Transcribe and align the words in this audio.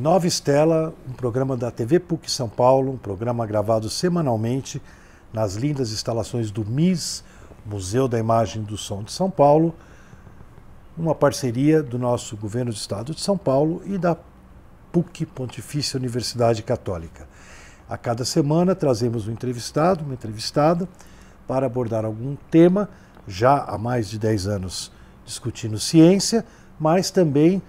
Nova 0.00 0.28
Estela, 0.28 0.94
um 1.08 1.12
programa 1.12 1.56
da 1.56 1.72
TV 1.72 1.98
PUC 1.98 2.30
São 2.30 2.48
Paulo, 2.48 2.92
um 2.92 2.96
programa 2.96 3.44
gravado 3.44 3.90
semanalmente 3.90 4.80
nas 5.32 5.56
lindas 5.56 5.90
instalações 5.90 6.52
do 6.52 6.64
MIS, 6.64 7.24
Museu 7.66 8.06
da 8.06 8.16
Imagem 8.16 8.62
do 8.62 8.76
Som 8.76 9.02
de 9.02 9.10
São 9.10 9.28
Paulo, 9.28 9.74
uma 10.96 11.16
parceria 11.16 11.82
do 11.82 11.98
nosso 11.98 12.36
governo 12.36 12.70
do 12.70 12.76
estado 12.76 13.12
de 13.12 13.20
São 13.20 13.36
Paulo 13.36 13.82
e 13.86 13.98
da 13.98 14.16
PUC, 14.92 15.26
Pontifícia 15.26 15.98
Universidade 15.98 16.62
Católica. 16.62 17.26
A 17.90 17.98
cada 17.98 18.24
semana 18.24 18.76
trazemos 18.76 19.26
um 19.26 19.32
entrevistado, 19.32 20.04
uma 20.04 20.14
entrevistada, 20.14 20.88
para 21.44 21.66
abordar 21.66 22.04
algum 22.04 22.36
tema, 22.52 22.88
já 23.26 23.64
há 23.64 23.76
mais 23.76 24.08
de 24.08 24.16
10 24.16 24.46
anos 24.46 24.92
discutindo 25.26 25.76
ciência, 25.76 26.46
mas 26.78 27.10
também 27.10 27.60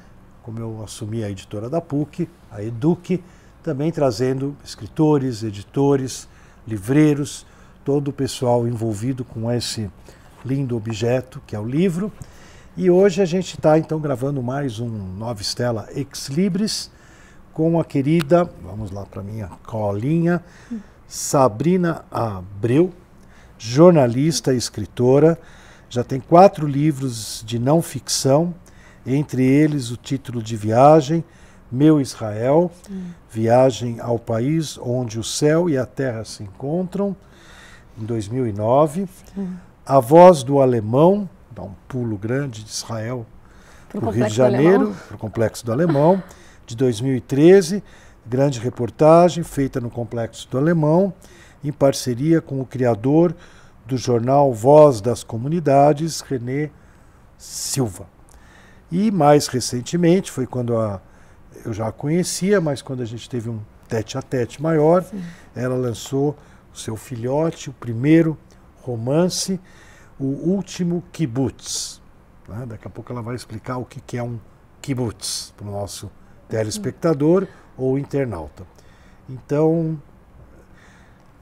como 0.49 0.59
eu 0.59 0.83
assumi 0.83 1.23
a 1.23 1.29
editora 1.29 1.69
da 1.69 1.79
PUC, 1.79 2.27
a 2.49 2.63
Eduque, 2.63 3.23
também 3.61 3.91
trazendo 3.91 4.57
escritores, 4.65 5.43
editores, 5.43 6.27
livreiros, 6.67 7.45
todo 7.85 8.07
o 8.07 8.13
pessoal 8.13 8.67
envolvido 8.67 9.23
com 9.23 9.51
esse 9.51 9.91
lindo 10.43 10.75
objeto 10.75 11.39
que 11.45 11.55
é 11.55 11.59
o 11.59 11.63
livro. 11.63 12.11
E 12.75 12.89
hoje 12.89 13.21
a 13.21 13.25
gente 13.25 13.57
está 13.57 13.77
então 13.77 13.99
gravando 13.99 14.41
mais 14.41 14.79
um 14.79 14.89
Nova 14.89 15.39
Estela 15.39 15.87
Ex 15.93 16.29
Libris 16.29 16.89
com 17.53 17.79
a 17.79 17.85
querida, 17.85 18.49
vamos 18.63 18.89
lá 18.89 19.05
para 19.05 19.21
minha 19.21 19.49
colinha, 19.67 20.43
Sabrina 21.07 22.03
Abreu, 22.09 22.91
jornalista 23.59 24.51
e 24.51 24.57
escritora. 24.57 25.37
Já 25.91 26.03
tem 26.03 26.19
quatro 26.19 26.65
livros 26.65 27.43
de 27.45 27.59
não 27.59 27.83
ficção 27.83 28.51
entre 29.05 29.43
eles 29.43 29.91
o 29.91 29.97
título 29.97 30.41
de 30.41 30.55
viagem, 30.55 31.23
Meu 31.71 31.99
Israel, 32.01 32.71
Viagem 33.31 33.99
ao 33.99 34.17
País 34.17 34.77
onde 34.81 35.19
o 35.19 35.23
céu 35.23 35.69
e 35.69 35.77
a 35.77 35.85
terra 35.85 36.23
se 36.25 36.43
encontram, 36.43 37.15
em 37.99 38.05
2009. 38.05 39.07
A 39.85 39.99
Voz 39.99 40.43
do 40.43 40.61
Alemão, 40.61 41.29
dá 41.51 41.63
um 41.63 41.73
pulo 41.87 42.17
grande 42.17 42.63
de 42.63 42.69
Israel 42.69 43.25
para 43.89 44.05
o 44.05 44.09
Rio 44.11 44.27
de 44.27 44.33
Janeiro, 44.33 44.95
para 45.07 45.15
o 45.15 45.19
Complexo 45.19 45.65
do 45.65 45.71
Alemão, 45.71 46.21
de 46.65 46.75
2013. 46.75 47.83
Grande 48.25 48.59
reportagem 48.59 49.43
feita 49.43 49.79
no 49.79 49.89
Complexo 49.89 50.47
do 50.49 50.57
Alemão, 50.57 51.11
em 51.63 51.71
parceria 51.71 52.39
com 52.39 52.61
o 52.61 52.65
criador 52.65 53.35
do 53.85 53.97
jornal 53.97 54.53
Voz 54.53 55.01
das 55.01 55.23
Comunidades, 55.23 56.21
René 56.21 56.69
Silva. 57.37 58.05
E 58.91 59.11
mais 59.11 59.47
recentemente, 59.47 60.31
foi 60.31 60.47
quando 60.47 60.77
a, 60.77 61.01
eu 61.65 61.73
já 61.73 61.87
a 61.87 61.91
conhecia, 61.91 62.59
mas 62.59 62.81
quando 62.81 63.01
a 63.01 63.05
gente 63.05 63.29
teve 63.29 63.49
um 63.49 63.59
tete 63.87 64.17
a 64.17 64.21
tete 64.21 64.61
maior, 64.61 65.03
Sim. 65.03 65.21
ela 65.55 65.75
lançou 65.75 66.35
o 66.73 66.77
seu 66.77 66.95
filhote, 66.95 67.69
o 67.69 67.73
primeiro 67.73 68.37
romance, 68.81 69.59
O 70.19 70.25
Último 70.25 71.03
Kibbutz. 71.11 72.01
Né? 72.47 72.65
Daqui 72.67 72.87
a 72.87 72.89
pouco 72.89 73.11
ela 73.11 73.21
vai 73.21 73.35
explicar 73.35 73.77
o 73.77 73.85
que, 73.85 74.01
que 74.01 74.17
é 74.17 74.23
um 74.23 74.39
kibbutz 74.81 75.53
para 75.55 75.67
o 75.67 75.71
nosso 75.71 76.11
telespectador 76.47 77.43
Sim. 77.43 77.49
ou 77.77 77.97
internauta. 77.97 78.63
Então, 79.29 80.01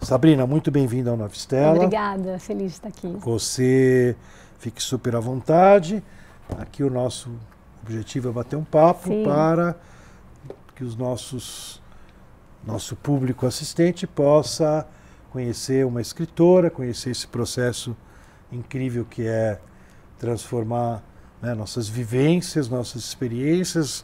Sabrina, 0.02 0.46
muito 0.46 0.70
bem-vinda 0.70 1.10
ao 1.10 1.18
Nova 1.18 1.34
Estela. 1.34 1.76
Obrigada, 1.76 2.38
feliz 2.40 2.72
de 2.72 2.78
estar 2.78 2.90
aqui. 2.90 3.08
Você 3.22 4.16
fique 4.60 4.82
super 4.82 5.16
à 5.16 5.20
vontade. 5.20 6.04
Aqui 6.58 6.84
o 6.84 6.90
nosso 6.90 7.32
objetivo 7.84 8.30
é 8.30 8.32
bater 8.32 8.56
um 8.56 8.64
papo 8.64 9.10
Sim. 9.10 9.24
para 9.24 9.76
que 10.76 10.84
os 10.84 10.96
nossos 10.96 11.82
nosso 12.66 12.96
público 12.96 13.46
assistente 13.46 14.06
possa 14.06 14.86
conhecer 15.32 15.86
uma 15.86 16.02
escritora, 16.02 16.70
conhecer 16.70 17.12
esse 17.12 17.28
processo 17.28 17.96
incrível 18.52 19.06
que 19.06 19.26
é 19.26 19.60
transformar 20.20 21.02
né, 21.42 21.54
nossas 21.54 21.88
vivências, 21.88 22.68
nossas 22.68 23.04
experiências, 23.04 24.04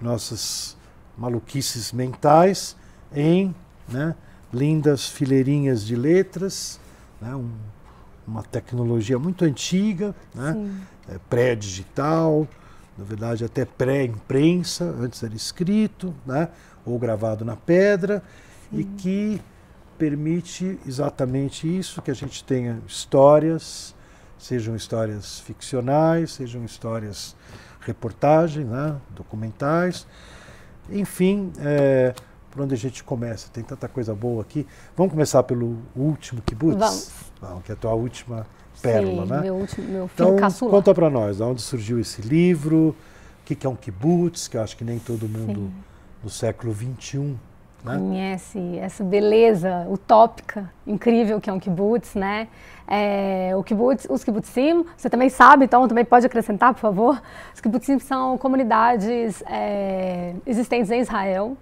nossas 0.00 0.76
maluquices 1.16 1.92
mentais 1.92 2.76
em 3.12 3.54
né, 3.88 4.14
lindas 4.52 5.06
fileirinhas 5.06 5.84
de 5.84 5.96
letras, 5.96 6.80
né, 7.20 7.34
um, 7.34 7.50
uma 8.26 8.42
tecnologia 8.42 9.18
muito 9.18 9.44
antiga, 9.44 10.14
né, 10.34 10.54
é, 11.10 11.18
pré-digital, 11.28 12.46
na 12.96 13.04
verdade 13.04 13.44
até 13.44 13.64
pré-imprensa, 13.64 14.84
antes 14.84 15.22
era 15.22 15.34
escrito, 15.34 16.14
né, 16.24 16.48
ou 16.84 16.98
gravado 16.98 17.44
na 17.44 17.56
pedra, 17.56 18.22
Sim. 18.70 18.78
e 18.78 18.84
que 18.84 19.42
permite 19.98 20.78
exatamente 20.86 21.66
isso, 21.78 22.00
que 22.00 22.10
a 22.10 22.14
gente 22.14 22.42
tenha 22.44 22.80
histórias, 22.86 23.94
sejam 24.38 24.74
histórias 24.74 25.40
ficcionais, 25.40 26.32
sejam 26.32 26.64
histórias 26.64 27.36
reportagem, 27.80 28.64
né, 28.64 28.96
documentais, 29.10 30.06
enfim, 30.88 31.52
é, 31.58 32.14
por 32.50 32.62
onde 32.62 32.74
a 32.74 32.76
gente 32.76 33.04
começa? 33.04 33.48
Tem 33.52 33.62
tanta 33.62 33.88
coisa 33.88 34.12
boa 34.12 34.42
aqui. 34.42 34.66
Vamos 34.96 35.12
começar 35.12 35.42
pelo 35.44 35.78
último 35.94 36.42
kibbutz? 36.42 36.78
Vamos. 36.78 37.10
Vamos 37.40 37.64
que 37.64 37.70
é 37.70 37.74
a 37.74 37.76
tua 37.76 37.94
última 37.94 38.44
pérola, 38.80 39.24
Sim, 39.24 39.32
né? 39.32 39.40
Meu, 39.40 39.54
último, 39.54 39.86
meu 39.88 40.08
filho 40.08 40.28
então, 40.28 40.36
caçula. 40.36 40.70
conta 40.70 40.94
para 40.94 41.10
nós, 41.10 41.36
de 41.38 41.42
onde 41.42 41.62
surgiu 41.62 41.98
esse 41.98 42.22
livro, 42.22 42.96
o 43.42 43.44
que, 43.44 43.54
que 43.54 43.66
é 43.66 43.70
um 43.70 43.76
kibbutz, 43.76 44.48
que 44.48 44.56
eu 44.56 44.62
acho 44.62 44.76
que 44.76 44.84
nem 44.84 44.98
todo 44.98 45.28
mundo 45.28 45.60
Sim. 45.60 45.72
no 46.24 46.30
século 46.30 46.74
XXI 46.74 47.36
né? 47.84 47.96
conhece 47.96 48.78
essa 48.78 49.02
beleza 49.02 49.86
utópica, 49.88 50.70
incrível 50.86 51.40
que 51.40 51.48
é 51.48 51.52
um 51.52 51.58
kibbutz, 51.58 52.14
né? 52.14 52.48
É, 52.86 53.52
o 53.56 53.62
kibbutz, 53.62 54.06
os 54.10 54.24
kibbutzim, 54.24 54.84
você 54.96 55.08
também 55.08 55.28
sabe, 55.28 55.64
então 55.64 55.86
também 55.86 56.04
pode 56.04 56.26
acrescentar, 56.26 56.74
por 56.74 56.80
favor. 56.80 57.22
Os 57.54 57.60
kibbutzim 57.60 57.98
são 57.98 58.36
comunidades 58.36 59.42
é, 59.46 60.34
existentes 60.46 60.90
em 60.90 61.00
Israel, 61.00 61.56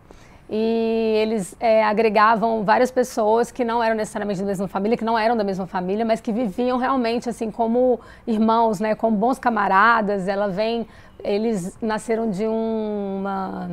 e 0.51 1.15
eles 1.23 1.55
é, 1.61 1.85
agregavam 1.85 2.65
várias 2.65 2.91
pessoas 2.91 3.51
que 3.51 3.65
não 3.65 3.83
eram 3.83 3.95
necessariamente 3.95 4.41
da 4.41 4.47
mesma 4.47 4.67
família, 4.67 4.97
que 4.97 5.05
não 5.05 5.19
eram 5.19 5.37
da 5.37 5.45
mesma 5.45 5.67
família, 5.67 6.05
mas 6.05 6.21
que 6.21 6.33
viviam 6.33 6.79
realmente 6.79 7.29
assim 7.29 7.51
como 7.51 8.01
irmãos, 8.27 8.81
né, 8.81 8.95
como 8.95 9.17
bons 9.17 9.39
camaradas. 9.39 10.27
Ela 10.27 10.49
vem, 10.49 10.87
eles 11.23 11.77
nasceram 11.83 12.31
de 12.31 12.47
uma 12.47 13.69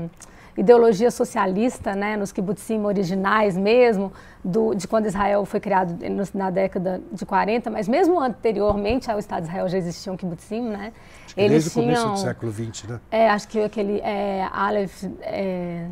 ideologia 0.57 1.11
socialista, 1.11 1.95
né, 1.95 2.15
nos 2.15 2.31
kibbutzim 2.31 2.81
originais 2.83 3.57
mesmo, 3.57 4.11
do, 4.43 4.73
de 4.73 4.87
quando 4.87 5.05
Israel 5.05 5.45
foi 5.45 5.59
criado 5.59 5.97
na 6.33 6.49
década 6.49 7.01
de 7.11 7.25
40, 7.25 7.69
mas 7.69 7.87
mesmo 7.87 8.19
anteriormente 8.19 9.09
ao 9.09 9.19
Estado 9.19 9.43
de 9.43 9.47
Israel 9.49 9.67
já 9.67 9.77
existiam 9.77 10.15
kibbutzim, 10.15 10.61
né? 10.61 10.93
Acho 11.25 11.35
que 11.35 11.41
eles 11.41 11.63
desde 11.63 11.69
tinham, 11.71 11.91
o 11.91 11.95
começo 11.95 12.23
do 12.23 12.27
século 12.27 12.51
XX, 12.51 12.83
né? 12.89 12.99
É, 13.11 13.29
acho 13.29 13.47
que 13.47 13.59
aquele 13.61 13.99
é, 13.99 14.47
Aleph, 14.51 15.03
é, 15.21 15.87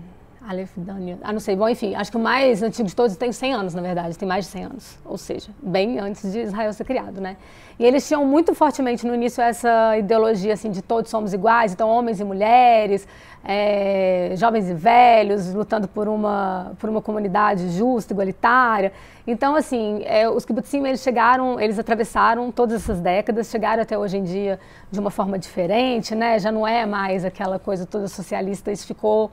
Aleph 0.48 0.72
Daniel. 0.76 1.20
Ah, 1.24 1.32
não 1.32 1.40
sei. 1.40 1.56
Bom, 1.56 1.70
enfim, 1.70 1.96
acho 1.96 2.12
que 2.12 2.18
o 2.18 2.20
mais 2.20 2.62
antigo 2.62 2.88
de 2.88 2.96
todos 2.96 3.16
tem 3.16 3.32
100 3.32 3.54
anos, 3.54 3.74
na 3.74 3.82
verdade, 3.82 4.18
tem 4.18 4.28
mais 4.28 4.46
de 4.46 4.52
100 4.52 4.64
anos. 4.66 5.00
Ou 5.06 5.18
seja, 5.18 5.50
bem 5.62 6.00
antes 6.00 6.32
de 6.32 6.40
Israel 6.40 6.74
ser 6.74 6.84
criado, 6.84 7.22
né? 7.22 7.38
E 7.80 7.86
eles 7.86 8.06
tinham 8.06 8.26
muito 8.26 8.54
fortemente 8.54 9.08
no 9.08 9.16
início 9.16 9.42
essa 9.42 9.98
ideologia, 9.98 10.54
assim, 10.54 10.70
de 10.70 10.82
todos 10.82 11.10
somos 11.10 11.34
iguais, 11.34 11.72
então 11.72 11.90
homens 11.90 12.20
e 12.20 12.24
mulheres, 12.24 13.08
é, 13.44 14.34
jovens 14.36 14.70
e 14.70 14.74
velhos, 14.74 15.54
lutando 15.54 15.88
por 15.88 16.08
uma, 16.10 16.74
por 16.78 16.90
uma 16.90 17.02
comunidade 17.02 17.70
justa, 17.70 18.14
igualitária. 18.14 18.92
Então, 19.26 19.56
assim, 19.56 20.02
é, 20.04 20.30
os 20.30 20.46
kibbutzim, 20.46 20.86
eles 20.86 21.02
chegaram, 21.02 21.60
eles 21.60 21.80
atravessaram 21.80 22.52
todas 22.52 22.84
essas 22.84 23.00
décadas, 23.00 23.50
chegaram 23.50 23.82
até 23.82 23.98
hoje 23.98 24.18
em 24.18 24.24
dia 24.24 24.60
de 24.92 25.00
uma 25.00 25.10
forma 25.10 25.40
diferente, 25.40 26.14
né? 26.14 26.38
Já 26.38 26.52
não 26.52 26.68
é 26.68 26.86
mais 26.86 27.24
aquela 27.24 27.58
coisa 27.58 27.86
toda 27.86 28.10
socialista, 28.10 28.72
isso 28.72 28.86
ficou 28.86 29.32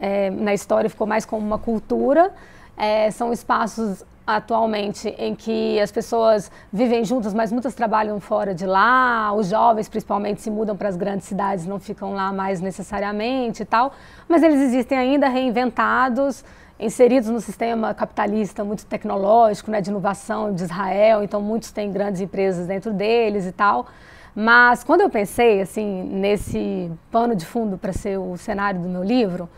é, 0.00 0.30
na 0.30 0.54
história 0.54 0.88
ficou 0.88 1.06
mais 1.06 1.24
como 1.24 1.46
uma 1.46 1.58
cultura. 1.58 2.32
É, 2.76 3.10
são 3.10 3.32
espaços 3.32 4.04
atualmente 4.26 5.08
em 5.18 5.34
que 5.34 5.80
as 5.80 5.90
pessoas 5.90 6.50
vivem 6.72 7.04
juntas, 7.04 7.34
mas 7.34 7.50
muitas 7.52 7.74
trabalham 7.74 8.20
fora 8.20 8.54
de 8.54 8.64
lá. 8.64 9.32
Os 9.32 9.48
jovens, 9.48 9.88
principalmente, 9.88 10.40
se 10.40 10.50
mudam 10.50 10.76
para 10.76 10.88
as 10.88 10.96
grandes 10.96 11.26
cidades, 11.26 11.66
não 11.66 11.78
ficam 11.78 12.12
lá 12.12 12.32
mais 12.32 12.60
necessariamente 12.60 13.62
e 13.62 13.66
tal. 13.66 13.92
Mas 14.28 14.42
eles 14.42 14.60
existem 14.60 14.96
ainda 14.96 15.28
reinventados, 15.28 16.44
inseridos 16.78 17.28
no 17.28 17.40
sistema 17.40 17.92
capitalista 17.92 18.64
muito 18.64 18.86
tecnológico, 18.86 19.70
né, 19.70 19.80
de 19.80 19.90
inovação 19.90 20.54
de 20.54 20.62
Israel. 20.62 21.22
Então, 21.22 21.42
muitos 21.42 21.72
têm 21.72 21.92
grandes 21.92 22.20
empresas 22.20 22.66
dentro 22.66 22.92
deles 22.92 23.46
e 23.46 23.52
tal. 23.52 23.86
Mas 24.34 24.84
quando 24.84 25.00
eu 25.00 25.10
pensei 25.10 25.60
assim 25.60 26.04
nesse 26.04 26.90
pano 27.10 27.34
de 27.34 27.44
fundo 27.44 27.76
para 27.76 27.92
ser 27.92 28.16
o 28.16 28.36
cenário 28.36 28.80
do 28.80 28.88
meu 28.88 29.02
livro, 29.02 29.48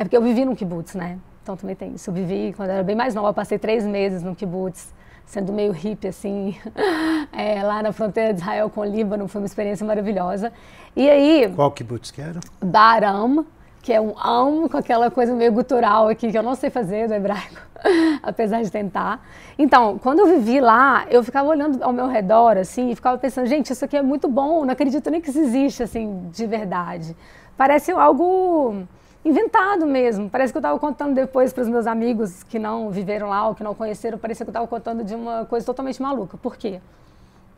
é 0.00 0.04
porque 0.04 0.16
eu 0.16 0.22
vivi 0.22 0.46
num 0.46 0.54
kibbutz, 0.54 0.94
né? 0.94 1.18
Então 1.42 1.54
também 1.58 1.76
tem 1.76 1.92
isso. 1.92 2.08
Eu 2.08 2.14
vivi 2.14 2.54
quando 2.56 2.70
eu 2.70 2.76
era 2.76 2.82
bem 2.82 2.96
mais 2.96 3.14
nova, 3.14 3.34
passei 3.34 3.58
três 3.58 3.84
meses 3.84 4.22
no 4.22 4.34
kibbutz, 4.34 4.94
sendo 5.26 5.52
meio 5.52 5.72
hippie, 5.72 6.08
assim, 6.08 6.56
é, 7.30 7.62
lá 7.62 7.82
na 7.82 7.92
fronteira 7.92 8.32
de 8.32 8.40
Israel 8.40 8.70
com 8.70 8.80
o 8.80 8.84
Líbano. 8.84 9.28
Foi 9.28 9.42
uma 9.42 9.46
experiência 9.46 9.86
maravilhosa. 9.86 10.54
E 10.96 11.06
aí... 11.06 11.52
Qual 11.54 11.70
kibbutz 11.70 12.10
que 12.10 12.22
era? 12.22 12.40
Baram, 12.62 13.44
que 13.82 13.92
é 13.92 14.00
um 14.00 14.18
am 14.18 14.70
com 14.70 14.78
aquela 14.78 15.10
coisa 15.10 15.34
meio 15.34 15.52
gutural 15.52 16.08
aqui, 16.08 16.30
que 16.30 16.38
eu 16.38 16.42
não 16.42 16.54
sei 16.54 16.70
fazer 16.70 17.06
do 17.06 17.12
hebraico, 17.12 17.60
apesar 18.22 18.62
de 18.62 18.70
tentar. 18.72 19.22
Então, 19.58 19.98
quando 19.98 20.20
eu 20.20 20.28
vivi 20.28 20.62
lá, 20.62 21.04
eu 21.10 21.22
ficava 21.22 21.46
olhando 21.46 21.84
ao 21.84 21.92
meu 21.92 22.06
redor, 22.06 22.56
assim, 22.56 22.88
e 22.90 22.94
ficava 22.94 23.18
pensando, 23.18 23.46
gente, 23.46 23.70
isso 23.70 23.84
aqui 23.84 23.98
é 23.98 24.02
muito 24.02 24.28
bom, 24.28 24.64
não 24.64 24.72
acredito 24.72 25.10
nem 25.10 25.20
que 25.20 25.28
isso 25.28 25.40
existe, 25.40 25.82
assim, 25.82 26.30
de 26.32 26.46
verdade. 26.46 27.14
Parece 27.54 27.90
algo 27.90 28.86
inventado 29.24 29.86
mesmo. 29.86 30.30
Parece 30.30 30.52
que 30.52 30.56
eu 30.56 30.60
estava 30.60 30.78
contando 30.78 31.14
depois 31.14 31.52
para 31.52 31.62
os 31.62 31.68
meus 31.68 31.86
amigos 31.86 32.42
que 32.44 32.58
não 32.58 32.90
viveram 32.90 33.28
lá 33.28 33.48
ou 33.48 33.54
que 33.54 33.62
não 33.62 33.74
conheceram, 33.74 34.18
parecia 34.18 34.44
que 34.44 34.50
eu 34.50 34.52
estava 34.52 34.66
contando 34.66 35.04
de 35.04 35.14
uma 35.14 35.44
coisa 35.44 35.64
totalmente 35.64 36.00
maluca. 36.00 36.36
Por 36.38 36.56
quê? 36.56 36.80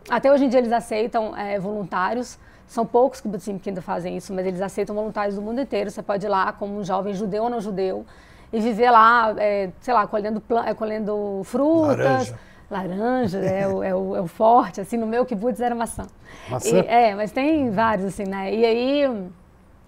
Até 0.09 0.33
hoje 0.33 0.45
em 0.45 0.49
dia 0.49 0.59
eles 0.59 0.73
aceitam 0.73 1.37
é, 1.37 1.59
voluntários, 1.59 2.39
são 2.67 2.85
poucos 2.85 3.21
que, 3.21 3.29
assim, 3.37 3.59
que 3.59 3.69
ainda 3.69 3.83
fazem 3.83 4.17
isso, 4.17 4.33
mas 4.33 4.47
eles 4.47 4.61
aceitam 4.61 4.95
voluntários 4.95 5.37
do 5.37 5.43
mundo 5.43 5.61
inteiro. 5.61 5.91
Você 5.91 6.03
pode 6.03 6.27
ir 6.27 6.29
lá 6.29 6.53
como 6.53 6.79
um 6.79 6.85
jovem 6.85 7.15
judeu 7.15 7.45
ou 7.45 7.51
não 7.51 7.61
judeu 7.61 8.05
e 8.53 8.61
viver 8.61 8.91
lá, 8.91 9.35
é, 9.39 9.71
sei 9.81 9.95
lá, 9.95 10.07
colhendo, 10.07 10.43
é, 10.67 10.75
colhendo 10.75 11.43
frutas. 11.45 11.97
Laranja. 11.99 12.39
Laranja 12.71 13.39
é, 13.39 13.69
o, 13.69 13.83
é, 13.85 13.95
o, 13.95 14.17
é 14.17 14.21
o 14.21 14.27
forte, 14.27 14.81
assim, 14.81 14.97
no 14.97 15.07
meu 15.07 15.25
kibbutz 15.25 15.61
era 15.61 15.75
maçã. 15.75 16.07
Maçã? 16.51 16.69
E, 16.69 16.79
é, 16.81 17.15
mas 17.15 17.31
tem 17.31 17.71
vários, 17.71 18.07
assim, 18.07 18.25
né? 18.25 18.53
E 18.53 18.65
aí 18.65 19.31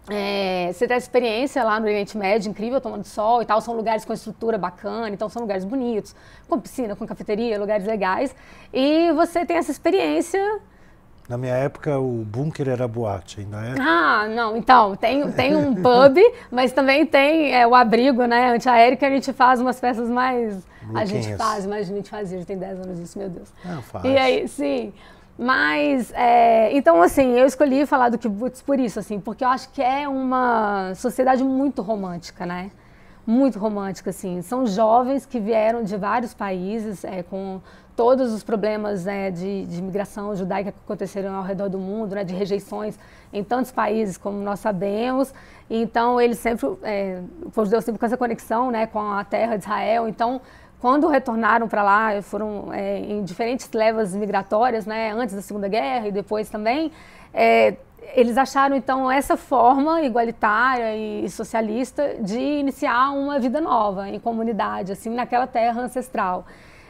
é, 0.09 0.71
você 0.73 0.87
tem 0.87 0.97
experiência 0.97 1.65
lá 1.65 1.81
no 1.81 1.87
Oriente 1.87 2.17
Médio, 2.17 2.51
incrível, 2.51 2.81
tomando 2.81 3.05
sol 3.05 3.41
e 3.41 3.47
tal. 3.47 3.61
São 3.61 3.75
lugares 3.75 4.05
com 4.05 4.13
estrutura 4.13 4.59
bacana, 4.59 5.09
então 5.09 5.29
são 5.29 5.43
lugares 5.43 5.65
bonitos, 5.65 6.15
com 6.49 6.61
piscina, 6.61 6.95
com 6.95 7.07
cafeteria, 7.07 7.59
lugares 7.59 7.87
legais. 7.87 8.35
E 8.73 9.13
você 9.13 9.47
tem 9.47 9.57
essa 9.57 9.71
experiência 9.71 10.61
na 11.27 11.39
minha 11.39 11.55
época, 11.55 11.99
o 11.99 12.23
bunker 12.23 12.69
era 12.69 12.87
boate, 12.87 13.41
ainda 13.41 13.57
é? 13.65 13.75
Ah, 13.81 14.29
não. 14.29 14.59
Então, 14.59 14.95
tem, 14.95 15.31
tem 15.33 15.57
um 15.57 15.73
pub, 15.83 16.19
mas 16.51 16.71
também 16.71 17.07
tem 17.07 17.55
é, 17.55 17.67
o 17.67 17.75
abrigo, 17.75 18.27
né? 18.27 18.51
Antiaéreo, 18.51 18.99
que 18.99 19.07
a 19.07 19.11
gente 19.11 19.33
faz 19.33 19.59
umas 19.59 19.81
peças 19.81 20.11
mais... 20.11 20.63
A 20.95 21.07
gente 21.07 21.35
faz, 21.37 21.65
mas 21.65 21.91
a 21.91 21.95
gente 21.95 22.11
fazia, 22.11 22.39
já 22.39 22.45
tem 22.45 22.59
10 22.59 22.81
anos 22.81 22.99
isso, 22.99 23.19
meu 23.19 23.31
Deus. 23.31 23.49
Não, 23.65 23.81
faz. 23.81 24.05
E 24.05 24.19
aí, 24.19 24.47
sim. 24.47 24.93
Mas, 25.39 26.13
é, 26.13 26.73
então, 26.77 27.03
assim, 27.03 27.33
eu 27.33 27.47
escolhi 27.47 27.85
falar 27.87 28.09
do 28.09 28.19
kibbutz 28.19 28.63
por 28.63 28.79
isso, 28.79 29.01
assim, 29.01 29.19
porque 29.19 29.45
eu 29.45 29.49
acho 29.49 29.69
que 29.71 29.83
é 29.83 30.09
uma 30.09 30.95
sociedade 30.95 31.43
muito 31.43 31.83
romântica, 31.83 32.47
né? 32.47 32.71
Muito 33.27 33.59
romântica, 33.59 34.11
assim. 34.11 34.43
São 34.43 34.65
jovens 34.67 35.27
que 35.27 35.41
vieram 35.41 35.83
de 35.83 35.97
vários 35.97 36.33
países, 36.33 37.05
é, 37.05 37.23
com 37.23 37.61
todos 37.97 38.33
os 38.33 38.43
problemas 38.43 39.05
né, 39.05 39.31
de, 39.31 39.67
de 39.67 39.79
imigração 39.79 40.35
judaica 40.35 40.73
que 40.73 40.79
aconteceram 40.85 41.35
ao 41.35 41.43
redor 41.43 41.69
do 41.69 41.79
mundo, 41.79 42.15
né, 42.15 42.25
de 42.25 42.35
rejeições 42.35 42.99
em 43.33 43.43
tantos 43.43 43.71
países, 43.71 44.17
como 44.17 44.39
nós 44.39 44.61
sabemos. 44.61 45.33
Então, 45.71 46.21
eles 46.21 46.39
sempre, 46.39 46.67
é, 46.83 47.21
judeus 47.55 47.85
sempre 47.85 47.99
com 47.99 48.07
essa 48.07 48.17
conexão 48.17 48.71
né, 48.71 48.87
com 48.87 49.01
a 49.01 49.25
terra 49.25 49.57
de 49.57 49.65
Israel. 49.65 50.09
Então, 50.09 50.41
quando 50.85 51.09
retornaram 51.09 51.67
para 51.67 51.83
lá, 51.83 52.21
foram 52.21 52.71
é, 52.71 52.99
em 52.99 53.25
diferentes 53.25 53.71
levas 53.73 54.15
migratórias, 54.15 54.85
né, 54.85 55.13
antes 55.13 55.35
da 55.35 55.41
Segunda 55.41 55.67
Guerra 55.67 56.09
e 56.09 56.13
depois 56.13 56.51
também, 56.51 56.93
é, 57.33 57.77
eles 58.13 58.37
acharam 58.37 58.77
então 58.77 59.11
essa 59.11 59.35
forma 59.35 60.03
igualitária 60.03 60.95
e 60.95 61.27
socialista 61.31 62.17
de 62.21 62.39
iniciar 62.39 63.13
uma 63.13 63.39
vida 63.39 63.63
nova 63.63 64.11
em 64.11 64.21
comunidade, 64.21 64.93
assim, 64.93 65.09
naquela 65.09 65.47
terra 65.47 65.81
ancestral. 65.81 66.45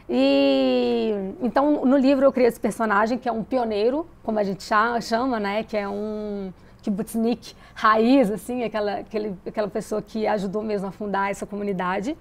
E 0.09 1.13
então 1.41 1.85
no 1.85 1.95
livro 1.95 2.25
eu 2.25 2.33
criei 2.33 2.49
esse 2.49 2.59
personagem 2.59 3.17
que 3.17 3.29
é 3.29 3.31
um 3.31 3.45
pioneiro, 3.45 4.05
como 4.25 4.37
a 4.39 4.43
gente 4.43 4.65
chama, 5.03 5.39
né, 5.39 5.63
que 5.63 5.77
é 5.77 5.87
um 5.87 6.51
kibbutznik 6.81 7.55
raiz, 7.73 8.29
assim, 8.29 8.61
aquela, 8.65 8.95
aquele, 8.95 9.37
aquela 9.47 9.69
pessoa 9.69 10.01
que 10.01 10.27
ajudou 10.27 10.61
mesmo 10.61 10.89
a 10.89 10.91
fundar 10.91 11.31
essa 11.31 11.45
comunidade, 11.45 12.17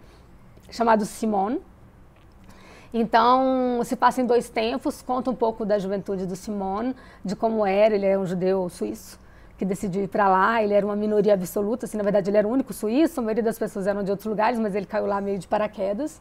chamado 0.75 1.05
Simon. 1.05 1.59
Então, 2.93 3.81
se 3.85 3.97
passa 3.97 4.21
em 4.21 4.26
dois 4.26 4.49
tempos, 4.49 5.03
conta 5.03 5.31
um 5.31 5.35
pouco 5.35 5.65
da 5.65 5.79
juventude 5.79 6.26
do 6.26 6.37
Simon, 6.37 6.93
de 7.25 7.35
como 7.35 7.67
era, 7.67 7.94
ele 7.94 8.06
é 8.06 8.19
um 8.19 8.26
judeu 8.26 8.69
suíço, 8.69 9.19
que 9.59 9.65
decidiu 9.65 10.05
ir 10.05 10.09
para 10.09 10.29
lá, 10.29 10.62
ele 10.62 10.75
era 10.75 10.85
uma 10.85 10.94
minoria 10.94 11.35
absoluta, 11.35 11.87
assim, 11.87 11.97
na 11.97 12.05
verdade 12.05 12.31
ele 12.31 12.37
era 12.37 12.47
o 12.47 12.50
único 12.50 12.73
suíço, 12.73 13.19
a 13.19 13.23
maioria 13.23 13.43
das 13.43 13.59
pessoas 13.59 13.87
eram 13.87 14.03
de 14.05 14.11
outros 14.11 14.26
lugares, 14.26 14.59
mas 14.59 14.75
ele 14.75 14.87
caiu 14.87 15.06
lá 15.06 15.21
meio 15.21 15.38
de 15.38 15.49
paraquedas. 15.49 16.21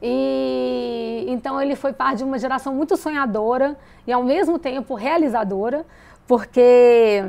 E 0.00 1.24
então 1.28 1.60
ele 1.62 1.76
foi 1.76 1.92
parte 1.92 2.18
de 2.18 2.24
uma 2.24 2.38
geração 2.38 2.74
muito 2.74 2.96
sonhadora 2.96 3.76
e 4.04 4.12
ao 4.12 4.22
mesmo 4.22 4.58
tempo 4.58 4.94
realizadora, 4.94 5.86
porque 6.26 7.22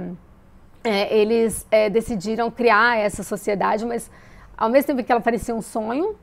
é, 0.83 1.15
eles 1.15 1.67
é, 1.69 1.89
decidiram 1.89 2.49
criar 2.49 2.97
essa 2.97 3.23
sociedade, 3.23 3.85
mas 3.85 4.09
ao 4.57 4.69
mesmo 4.69 4.87
tempo 4.87 5.03
que 5.03 5.11
ela 5.11 5.21
parecia 5.21 5.53
um 5.53 5.61
sonho, 5.61 6.15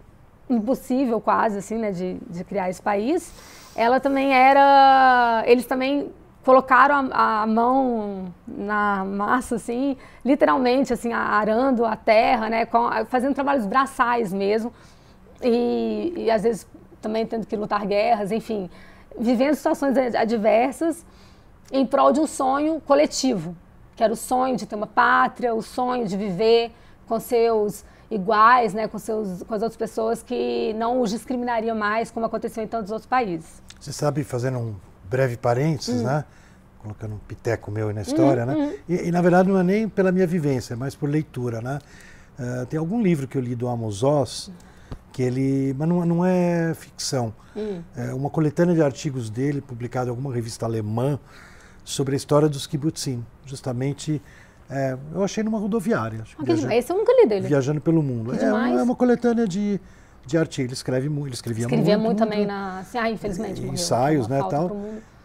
impossível 0.51 1.21
quase 1.21 1.59
assim, 1.59 1.79
né, 1.79 1.93
de, 1.93 2.19
de 2.29 2.45
criar 2.45 2.69
esse 2.69 2.83
país, 2.83 3.33
ela 3.75 4.01
também 4.01 4.33
era, 4.33 5.43
eles 5.47 5.65
também 5.65 6.11
colocaram 6.45 7.09
a, 7.13 7.43
a, 7.43 7.47
mão 7.47 8.35
na 8.47 9.05
massa, 9.05 9.57
assim, 9.57 9.97
literalmente, 10.25 10.93
assim, 10.93 11.13
arando 11.13 11.85
a 11.85 11.95
terra, 11.95 12.49
né, 12.49 12.67
com, 12.67 12.89
fazendo 13.07 13.35
trabalhos 13.35 13.67
braçais 13.67 14.33
mesmo, 14.33 14.73
e, 15.43 16.13
e 16.17 16.31
às 16.31 16.43
vezes 16.43 16.67
também 17.01 17.25
tendo 17.27 17.47
que 17.47 17.57
lutar 17.57 17.87
guerras, 17.87 18.33
enfim, 18.33 18.69
vivendo 19.19 19.55
situações 19.55 19.97
adversas 20.15 21.05
em 21.73 21.87
prol 21.87 22.13
de 22.13 22.21
um 22.21 22.27
sonho 22.27 22.81
coletivo, 22.81 23.57
que 23.95 24.03
era 24.03 24.13
o 24.13 24.17
sonho 24.17 24.57
de 24.57 24.67
ter 24.67 24.75
uma 24.75 24.87
pátria, 24.87 25.55
o 25.55 25.63
sonho 25.63 26.07
de 26.07 26.17
viver 26.17 26.73
com 27.07 27.21
seus 27.21 27.85
iguais, 28.11 28.75
né, 28.75 28.89
com, 28.89 28.99
seus, 28.99 29.43
com 29.45 29.55
as 29.55 29.63
outras 29.63 29.77
pessoas 29.77 30.23
que 30.23 30.75
não 30.75 31.01
os 31.01 31.11
discriminariam 31.11 31.77
mais, 31.77 32.11
como 32.11 32.27
aconteceu 32.27 32.65
em 32.65 32.67
tantos 32.67 32.91
outros 32.91 33.07
países. 33.07 33.63
Você 33.79 33.93
sabe, 33.93 34.25
fazendo 34.25 34.59
um 34.59 34.75
breve 35.09 35.37
parênteses, 35.37 36.01
hum. 36.01 36.05
né, 36.05 36.25
colocando 36.79 37.15
um 37.15 37.19
piteco 37.19 37.71
meu 37.71 37.93
na 37.93 38.03
história, 38.03 38.45
hum, 38.45 38.47
né, 38.47 38.55
hum. 38.55 38.75
E, 38.89 39.09
e, 39.09 39.11
na 39.13 39.23
verdade 39.23 39.49
não 39.49 39.59
é 39.59 39.63
nem 39.63 39.89
pela 39.89 40.11
minha 40.11 40.27
vivência, 40.27 40.75
é 40.75 40.77
mais 40.77 40.95
por 40.95 41.09
leitura, 41.09 41.61
né. 41.61 41.79
Uh, 42.39 42.67
tem 42.67 42.79
algum 42.79 43.01
livro 43.03 43.29
que 43.29 43.37
eu 43.37 43.43
li 43.43 43.55
do 43.55 43.69
Amos 43.69 44.03
Oz, 44.03 44.51
que 45.13 45.23
ele, 45.23 45.75
mas 45.79 45.89
não, 45.89 46.05
não 46.07 46.25
é 46.25 46.75
ficção, 46.75 47.33
hum. 47.57 47.81
é 47.97 48.13
uma 48.13 48.31
coletânea 48.31 48.75
de 48.75 48.83
artigos 48.83 49.31
dele 49.31 49.61
publicado 49.61 50.09
em 50.09 50.11
alguma 50.11 50.35
revista 50.35 50.67
alemã 50.67 51.19
sobre 51.85 52.15
a 52.15 52.17
história 52.17 52.49
dos 52.49 52.67
kibbutzim, 52.67 53.25
justamente 53.45 54.21
é, 54.71 54.97
eu 55.13 55.25
achei 55.25 55.43
numa 55.43 55.59
rodoviária. 55.59 56.23
Ah, 56.39 56.45
viajando, 56.45 56.73
esse 56.73 56.93
eu 56.93 56.97
nunca 56.97 57.13
li 57.13 57.27
dele. 57.27 57.49
Viajando 57.49 57.81
pelo 57.81 58.03
mundo. 58.03 58.33
É 58.35 58.53
uma, 58.53 58.69
é 58.69 58.83
uma, 58.83 58.95
coletânea 58.95 59.47
de, 59.47 59.81
de 60.25 60.39
artigos. 60.39 60.67
Ele 60.67 60.73
escreve 60.75 61.09
muito, 61.09 61.27
ele 61.27 61.35
escrevia, 61.35 61.65
escrevia 61.65 61.99
muito. 61.99 62.07
muito 62.07 62.19
também 62.19 62.47
na. 62.47 62.79
Assim, 62.79 62.99
ah, 62.99 63.11
infelizmente. 63.11 63.61
Morreu, 63.61 63.75
ensaios, 63.75 64.29
né, 64.29 64.41
tal. 64.49 64.77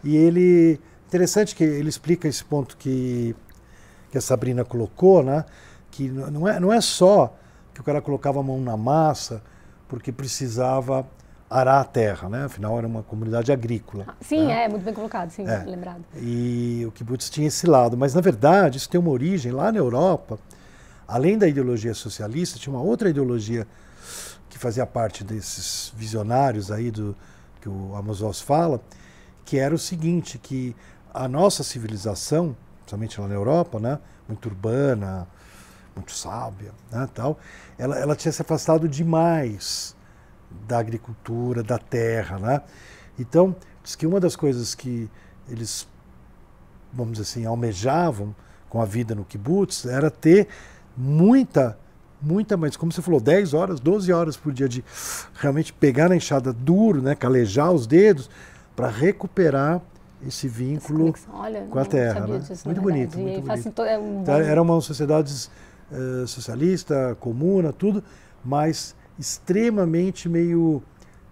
E 0.02 0.16
ele 0.16 0.80
interessante 1.06 1.54
que 1.54 1.62
ele 1.62 1.88
explica 1.88 2.26
esse 2.26 2.44
ponto 2.44 2.76
que 2.76 3.34
que 4.10 4.18
a 4.18 4.20
Sabrina 4.20 4.64
colocou, 4.64 5.22
né? 5.22 5.44
Que 5.90 6.08
não 6.08 6.48
é 6.48 6.58
não 6.58 6.72
é 6.72 6.80
só 6.80 7.36
que 7.72 7.80
o 7.80 7.84
cara 7.84 8.00
colocava 8.00 8.40
a 8.40 8.42
mão 8.42 8.60
na 8.60 8.76
massa 8.76 9.42
porque 9.88 10.10
precisava 10.10 11.06
arar 11.48 11.80
a 11.80 11.84
terra, 11.84 12.28
né? 12.28 12.44
Afinal, 12.44 12.76
era 12.76 12.86
uma 12.86 13.02
comunidade 13.02 13.52
agrícola. 13.52 14.04
Ah, 14.08 14.14
sim, 14.20 14.46
né? 14.46 14.64
é, 14.64 14.68
muito 14.68 14.82
bem 14.84 14.94
colocado, 14.94 15.30
sim, 15.30 15.46
é. 15.46 15.64
lembrado. 15.64 16.04
E 16.16 16.84
o 16.86 16.92
kibbutz 16.92 17.30
tinha 17.30 17.46
esse 17.46 17.66
lado, 17.66 17.96
mas 17.96 18.14
na 18.14 18.20
verdade 18.20 18.78
isso 18.78 18.88
tem 18.88 19.00
uma 19.00 19.10
origem 19.10 19.52
lá 19.52 19.70
na 19.70 19.78
Europa. 19.78 20.38
Além 21.06 21.38
da 21.38 21.46
ideologia 21.46 21.94
socialista, 21.94 22.58
tinha 22.58 22.74
uma 22.74 22.82
outra 22.82 23.08
ideologia 23.08 23.66
que 24.48 24.58
fazia 24.58 24.84
parte 24.84 25.22
desses 25.22 25.92
visionários 25.96 26.70
aí 26.70 26.90
do 26.90 27.16
que 27.60 27.68
o 27.68 27.94
Amos 27.94 28.22
Oz 28.22 28.40
fala, 28.40 28.80
que 29.44 29.58
era 29.58 29.74
o 29.74 29.78
seguinte, 29.78 30.38
que 30.38 30.74
a 31.14 31.28
nossa 31.28 31.62
civilização, 31.62 32.56
principalmente 32.78 33.20
lá 33.20 33.28
na 33.28 33.34
Europa, 33.34 33.78
né, 33.78 33.98
muito 34.28 34.46
urbana, 34.46 35.26
muito 35.94 36.12
sábia, 36.12 36.72
né, 36.90 37.08
tal, 37.14 37.38
ela, 37.78 37.98
ela 37.98 38.16
tinha 38.16 38.32
se 38.32 38.42
afastado 38.42 38.88
demais 38.88 39.95
da 40.66 40.78
agricultura, 40.78 41.62
da 41.62 41.78
terra. 41.78 42.38
Né? 42.38 42.60
Então, 43.18 43.54
diz 43.82 43.94
que 43.94 44.06
uma 44.06 44.20
das 44.20 44.36
coisas 44.36 44.74
que 44.74 45.10
eles, 45.48 45.86
vamos 46.92 47.12
dizer 47.12 47.22
assim, 47.22 47.46
almejavam 47.46 48.34
com 48.68 48.80
a 48.80 48.84
vida 48.84 49.14
no 49.14 49.24
kibbutz 49.24 49.86
era 49.86 50.10
ter 50.10 50.48
muita, 50.96 51.78
muita, 52.20 52.56
mas 52.56 52.76
como 52.76 52.90
você 52.92 53.02
falou, 53.02 53.20
10 53.20 53.54
horas, 53.54 53.80
12 53.80 54.12
horas 54.12 54.36
por 54.36 54.52
dia 54.52 54.68
de 54.68 54.84
realmente 55.34 55.72
pegar 55.72 56.08
na 56.08 56.16
enxada 56.16 56.52
duro, 56.52 57.00
né, 57.00 57.14
calejar 57.14 57.72
os 57.72 57.86
dedos 57.86 58.28
para 58.74 58.88
recuperar 58.88 59.80
esse 60.26 60.48
vínculo 60.48 61.14
Olha, 61.32 61.62
com 61.62 61.78
a 61.78 61.84
terra. 61.84 62.26
Né? 62.26 62.38
Disso, 62.38 62.66
muito 62.66 62.80
bonito. 62.80 63.18
Muito 63.18 63.42
bonito. 63.42 63.82
É 63.82 63.98
um 63.98 64.22
então, 64.22 64.34
era 64.34 64.60
uma 64.60 64.80
sociedade 64.80 65.48
uh, 65.90 66.26
socialista, 66.26 67.16
comuna, 67.20 67.72
tudo, 67.72 68.02
mas 68.44 68.94
extremamente 69.18 70.28
meio. 70.28 70.82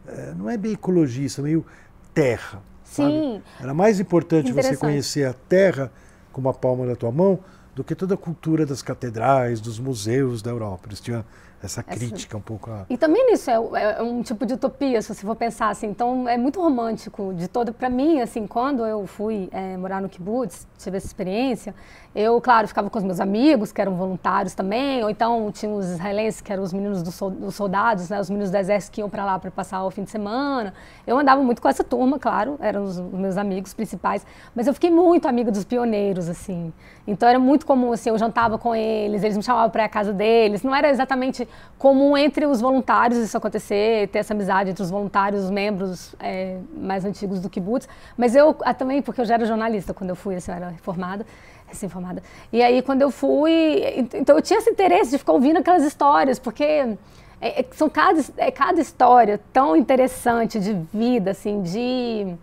É, 0.06 0.34
não 0.36 0.50
é 0.50 0.56
bem 0.56 0.72
ecologista, 0.72 1.42
meio 1.42 1.64
terra. 2.12 2.62
Sim. 2.84 3.42
Sabe? 3.42 3.42
Era 3.60 3.74
mais 3.74 3.98
importante 3.98 4.52
você 4.52 4.76
conhecer 4.76 5.26
a 5.26 5.32
terra 5.32 5.90
como 6.32 6.48
a 6.48 6.54
palma 6.54 6.86
da 6.86 6.94
tua 6.94 7.10
mão 7.10 7.40
do 7.74 7.82
que 7.82 7.94
toda 7.94 8.14
a 8.14 8.16
cultura 8.16 8.64
das 8.64 8.82
catedrais, 8.82 9.60
dos 9.60 9.78
museus 9.78 10.42
da 10.42 10.50
Europa. 10.50 10.88
Eles 10.88 11.00
tinham 11.00 11.24
essa 11.66 11.82
crítica 11.82 12.36
um 12.36 12.40
pouco 12.40 12.70
a... 12.70 12.86
E 12.88 12.96
também 12.96 13.30
nisso 13.30 13.50
é, 13.50 13.54
é, 13.54 14.02
um 14.02 14.22
tipo 14.22 14.44
de 14.46 14.54
utopia, 14.54 15.00
se 15.00 15.14
você 15.14 15.26
for 15.26 15.36
pensar 15.36 15.68
assim. 15.68 15.86
Então 15.86 16.28
é 16.28 16.36
muito 16.36 16.60
romântico 16.60 17.32
de 17.34 17.48
todo. 17.48 17.72
Para 17.72 17.88
mim, 17.88 18.20
assim, 18.20 18.46
quando 18.46 18.84
eu 18.86 19.06
fui 19.06 19.48
é, 19.52 19.76
morar 19.76 20.00
no 20.00 20.08
kibbutz, 20.08 20.66
tive 20.78 20.96
essa 20.96 21.06
experiência, 21.06 21.74
eu, 22.14 22.40
claro, 22.40 22.68
ficava 22.68 22.88
com 22.88 22.96
os 22.96 23.04
meus 23.04 23.18
amigos, 23.18 23.72
que 23.72 23.80
eram 23.80 23.96
voluntários 23.96 24.54
também, 24.54 25.02
ou 25.02 25.10
então 25.10 25.50
tinha 25.50 25.72
os 25.72 25.86
israelenses, 25.86 26.40
que 26.40 26.52
eram 26.52 26.62
os 26.62 26.72
meninos 26.72 27.02
dos 27.02 27.54
soldados, 27.54 28.08
né, 28.08 28.20
os 28.20 28.30
meninos 28.30 28.52
do 28.52 28.56
exército 28.56 28.92
que 28.92 29.00
iam 29.00 29.10
para 29.10 29.24
lá 29.24 29.36
para 29.36 29.50
passar 29.50 29.84
o 29.84 29.90
fim 29.90 30.04
de 30.04 30.12
semana. 30.12 30.72
Eu 31.04 31.18
andava 31.18 31.42
muito 31.42 31.60
com 31.60 31.68
essa 31.68 31.82
turma, 31.82 32.16
claro, 32.16 32.56
eram 32.60 32.84
os, 32.84 33.00
meus 33.00 33.36
amigos 33.36 33.74
principais, 33.74 34.24
mas 34.54 34.68
eu 34.68 34.74
fiquei 34.74 34.92
muito 34.92 35.26
amiga 35.26 35.50
dos 35.50 35.64
pioneiros, 35.64 36.28
assim. 36.28 36.72
Então 37.04 37.28
era 37.28 37.38
muito 37.38 37.66
comum, 37.66 37.92
assim, 37.92 38.10
eu 38.10 38.16
jantava 38.16 38.58
com 38.58 38.76
eles, 38.76 39.24
eles 39.24 39.36
me 39.36 39.42
chamavam 39.42 39.70
para 39.70 39.84
a 39.84 39.88
casa 39.88 40.12
deles. 40.12 40.62
Não 40.62 40.74
era 40.74 40.88
exatamente 40.88 41.48
comum 41.78 42.16
entre 42.16 42.46
os 42.46 42.60
voluntários 42.60 43.18
isso 43.18 43.36
acontecer, 43.36 44.08
ter 44.08 44.20
essa 44.20 44.32
amizade 44.32 44.70
entre 44.70 44.82
os 44.82 44.90
voluntários, 44.90 45.44
os 45.44 45.50
membros 45.50 46.14
é, 46.18 46.58
mais 46.76 47.04
antigos 47.04 47.40
do 47.40 47.50
kibbutz, 47.50 47.88
mas 48.16 48.34
eu 48.34 48.56
ah, 48.64 48.72
também, 48.72 49.02
porque 49.02 49.20
eu 49.20 49.24
já 49.24 49.34
era 49.34 49.44
jornalista 49.44 49.92
quando 49.92 50.10
eu 50.10 50.16
fui, 50.16 50.36
assim, 50.36 50.50
eu 50.50 50.56
era 50.56 50.68
reformada, 50.68 51.26
recém-formada. 51.66 52.22
E 52.52 52.62
aí, 52.62 52.80
quando 52.82 53.02
eu 53.02 53.10
fui. 53.10 54.08
Então, 54.14 54.36
eu 54.36 54.42
tinha 54.42 54.58
esse 54.58 54.70
interesse 54.70 55.10
de 55.10 55.18
ficar 55.18 55.32
ouvindo 55.32 55.58
aquelas 55.58 55.84
histórias, 55.84 56.38
porque 56.38 56.64
é, 56.64 56.96
é, 57.40 57.66
são 57.72 57.90
cada, 57.90 58.20
é 58.38 58.50
cada 58.50 58.80
história 58.80 59.40
tão 59.52 59.76
interessante 59.76 60.58
de 60.58 60.72
vida, 60.92 61.32
assim, 61.32 61.62
de. 61.62 62.34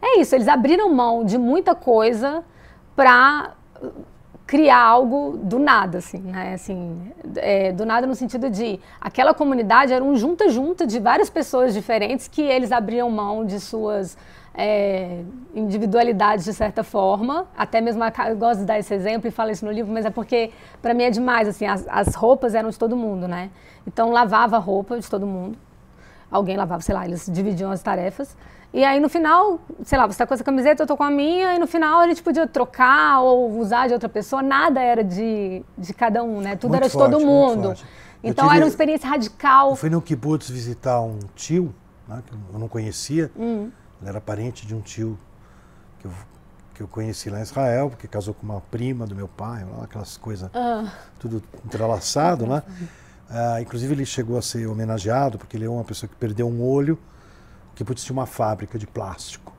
É 0.00 0.20
isso, 0.20 0.34
eles 0.34 0.48
abriram 0.48 0.92
mão 0.92 1.24
de 1.24 1.38
muita 1.38 1.74
coisa 1.74 2.44
para 2.96 3.52
criar 4.52 4.82
algo 4.82 5.38
do 5.38 5.58
nada, 5.58 5.96
assim, 5.96 6.18
né? 6.18 6.52
Assim, 6.52 7.10
é, 7.36 7.72
do 7.72 7.86
nada 7.86 8.06
no 8.06 8.14
sentido 8.14 8.50
de 8.50 8.78
aquela 9.00 9.32
comunidade 9.32 9.94
era 9.94 10.04
um 10.04 10.14
junta-junta 10.14 10.86
de 10.86 11.00
várias 11.00 11.30
pessoas 11.30 11.72
diferentes 11.72 12.28
que 12.28 12.42
eles 12.42 12.70
abriam 12.70 13.10
mão 13.10 13.46
de 13.46 13.58
suas 13.58 14.14
é, 14.54 15.22
individualidades 15.54 16.44
de 16.44 16.52
certa 16.52 16.84
forma. 16.84 17.46
Até 17.56 17.80
mesmo 17.80 18.04
eu 18.04 18.36
gosto 18.36 18.60
de 18.60 18.66
dar 18.66 18.78
esse 18.78 18.92
exemplo 18.92 19.26
e 19.26 19.30
falo 19.30 19.50
isso 19.50 19.64
no 19.64 19.72
livro, 19.72 19.90
mas 19.90 20.04
é 20.04 20.10
porque 20.10 20.50
para 20.82 20.92
mim 20.92 21.04
é 21.04 21.10
demais. 21.10 21.48
Assim, 21.48 21.64
as, 21.64 21.86
as, 21.88 22.14
roupas 22.14 22.54
eram 22.54 22.68
de 22.68 22.78
todo 22.78 22.94
mundo, 22.94 23.26
né? 23.26 23.48
Então 23.86 24.10
lavava 24.10 24.56
a 24.56 24.60
roupa 24.60 25.00
de 25.00 25.08
todo 25.08 25.26
mundo. 25.26 25.56
Alguém 26.30 26.58
lavava, 26.58 26.82
sei 26.82 26.94
lá, 26.94 27.06
eles 27.06 27.26
dividiam 27.26 27.70
as 27.70 27.82
tarefas. 27.82 28.36
E 28.72 28.84
aí 28.84 28.98
no 28.98 29.08
final, 29.08 29.60
sei 29.84 29.98
lá, 29.98 30.06
você 30.06 30.18
tá 30.18 30.26
com 30.26 30.32
essa 30.32 30.42
camiseta, 30.42 30.82
eu 30.82 30.86
tô 30.86 30.96
com 30.96 31.02
a 31.02 31.10
minha, 31.10 31.54
e 31.54 31.58
no 31.58 31.66
final 31.66 32.00
a 32.00 32.08
gente 32.08 32.22
podia 32.22 32.46
trocar 32.46 33.20
ou 33.20 33.58
usar 33.58 33.86
de 33.86 33.92
outra 33.92 34.08
pessoa, 34.08 34.42
nada 34.42 34.80
era 34.80 35.04
de, 35.04 35.62
de 35.76 35.92
cada 35.92 36.22
um, 36.22 36.40
né? 36.40 36.56
Tudo 36.56 36.70
muito 36.70 36.80
era 36.80 36.86
de 36.86 36.92
forte, 36.92 37.12
todo 37.12 37.24
mundo. 37.24 37.74
Então 38.22 38.46
tive, 38.46 38.56
era 38.56 38.64
uma 38.64 38.68
experiência 38.68 39.08
radical. 39.08 39.70
Eu 39.70 39.76
fui 39.76 39.90
no 39.90 40.00
kibbutz 40.00 40.48
visitar 40.48 41.02
um 41.02 41.18
tio, 41.34 41.74
né, 42.08 42.22
que 42.24 42.32
eu 42.32 42.58
não 42.58 42.68
conhecia. 42.68 43.30
Hum. 43.36 43.70
Ele 44.00 44.08
era 44.08 44.20
parente 44.20 44.66
de 44.66 44.74
um 44.74 44.80
tio 44.80 45.18
que 45.98 46.06
eu, 46.06 46.12
que 46.74 46.82
eu 46.82 46.88
conheci 46.88 47.28
lá 47.28 47.40
em 47.40 47.42
Israel, 47.42 47.90
porque 47.90 48.08
casou 48.08 48.32
com 48.32 48.44
uma 48.44 48.60
prima 48.60 49.06
do 49.06 49.14
meu 49.14 49.28
pai, 49.28 49.66
aquelas 49.82 50.16
coisas, 50.16 50.50
ah. 50.54 50.90
tudo 51.18 51.42
entrelaçado, 51.64 52.46
né? 52.46 52.62
Ah, 53.28 53.60
inclusive 53.60 53.94
ele 53.94 54.04
chegou 54.06 54.38
a 54.38 54.42
ser 54.42 54.66
homenageado, 54.66 55.38
porque 55.38 55.56
ele 55.56 55.64
é 55.64 55.70
uma 55.70 55.84
pessoa 55.84 56.08
que 56.08 56.16
perdeu 56.16 56.48
um 56.48 56.62
olho, 56.62 56.98
que 57.74 57.84
putz, 57.84 58.04
tinha 58.04 58.14
uma 58.14 58.26
fábrica 58.26 58.78
de 58.78 58.86
plástico, 58.86 59.52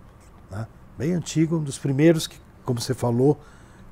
né? 0.51 0.67
Bem 0.98 1.13
antigo, 1.13 1.58
um 1.58 1.63
dos 1.63 1.77
primeiros 1.77 2.27
que, 2.27 2.38
como 2.63 2.79
você 2.79 2.93
falou, 2.93 3.39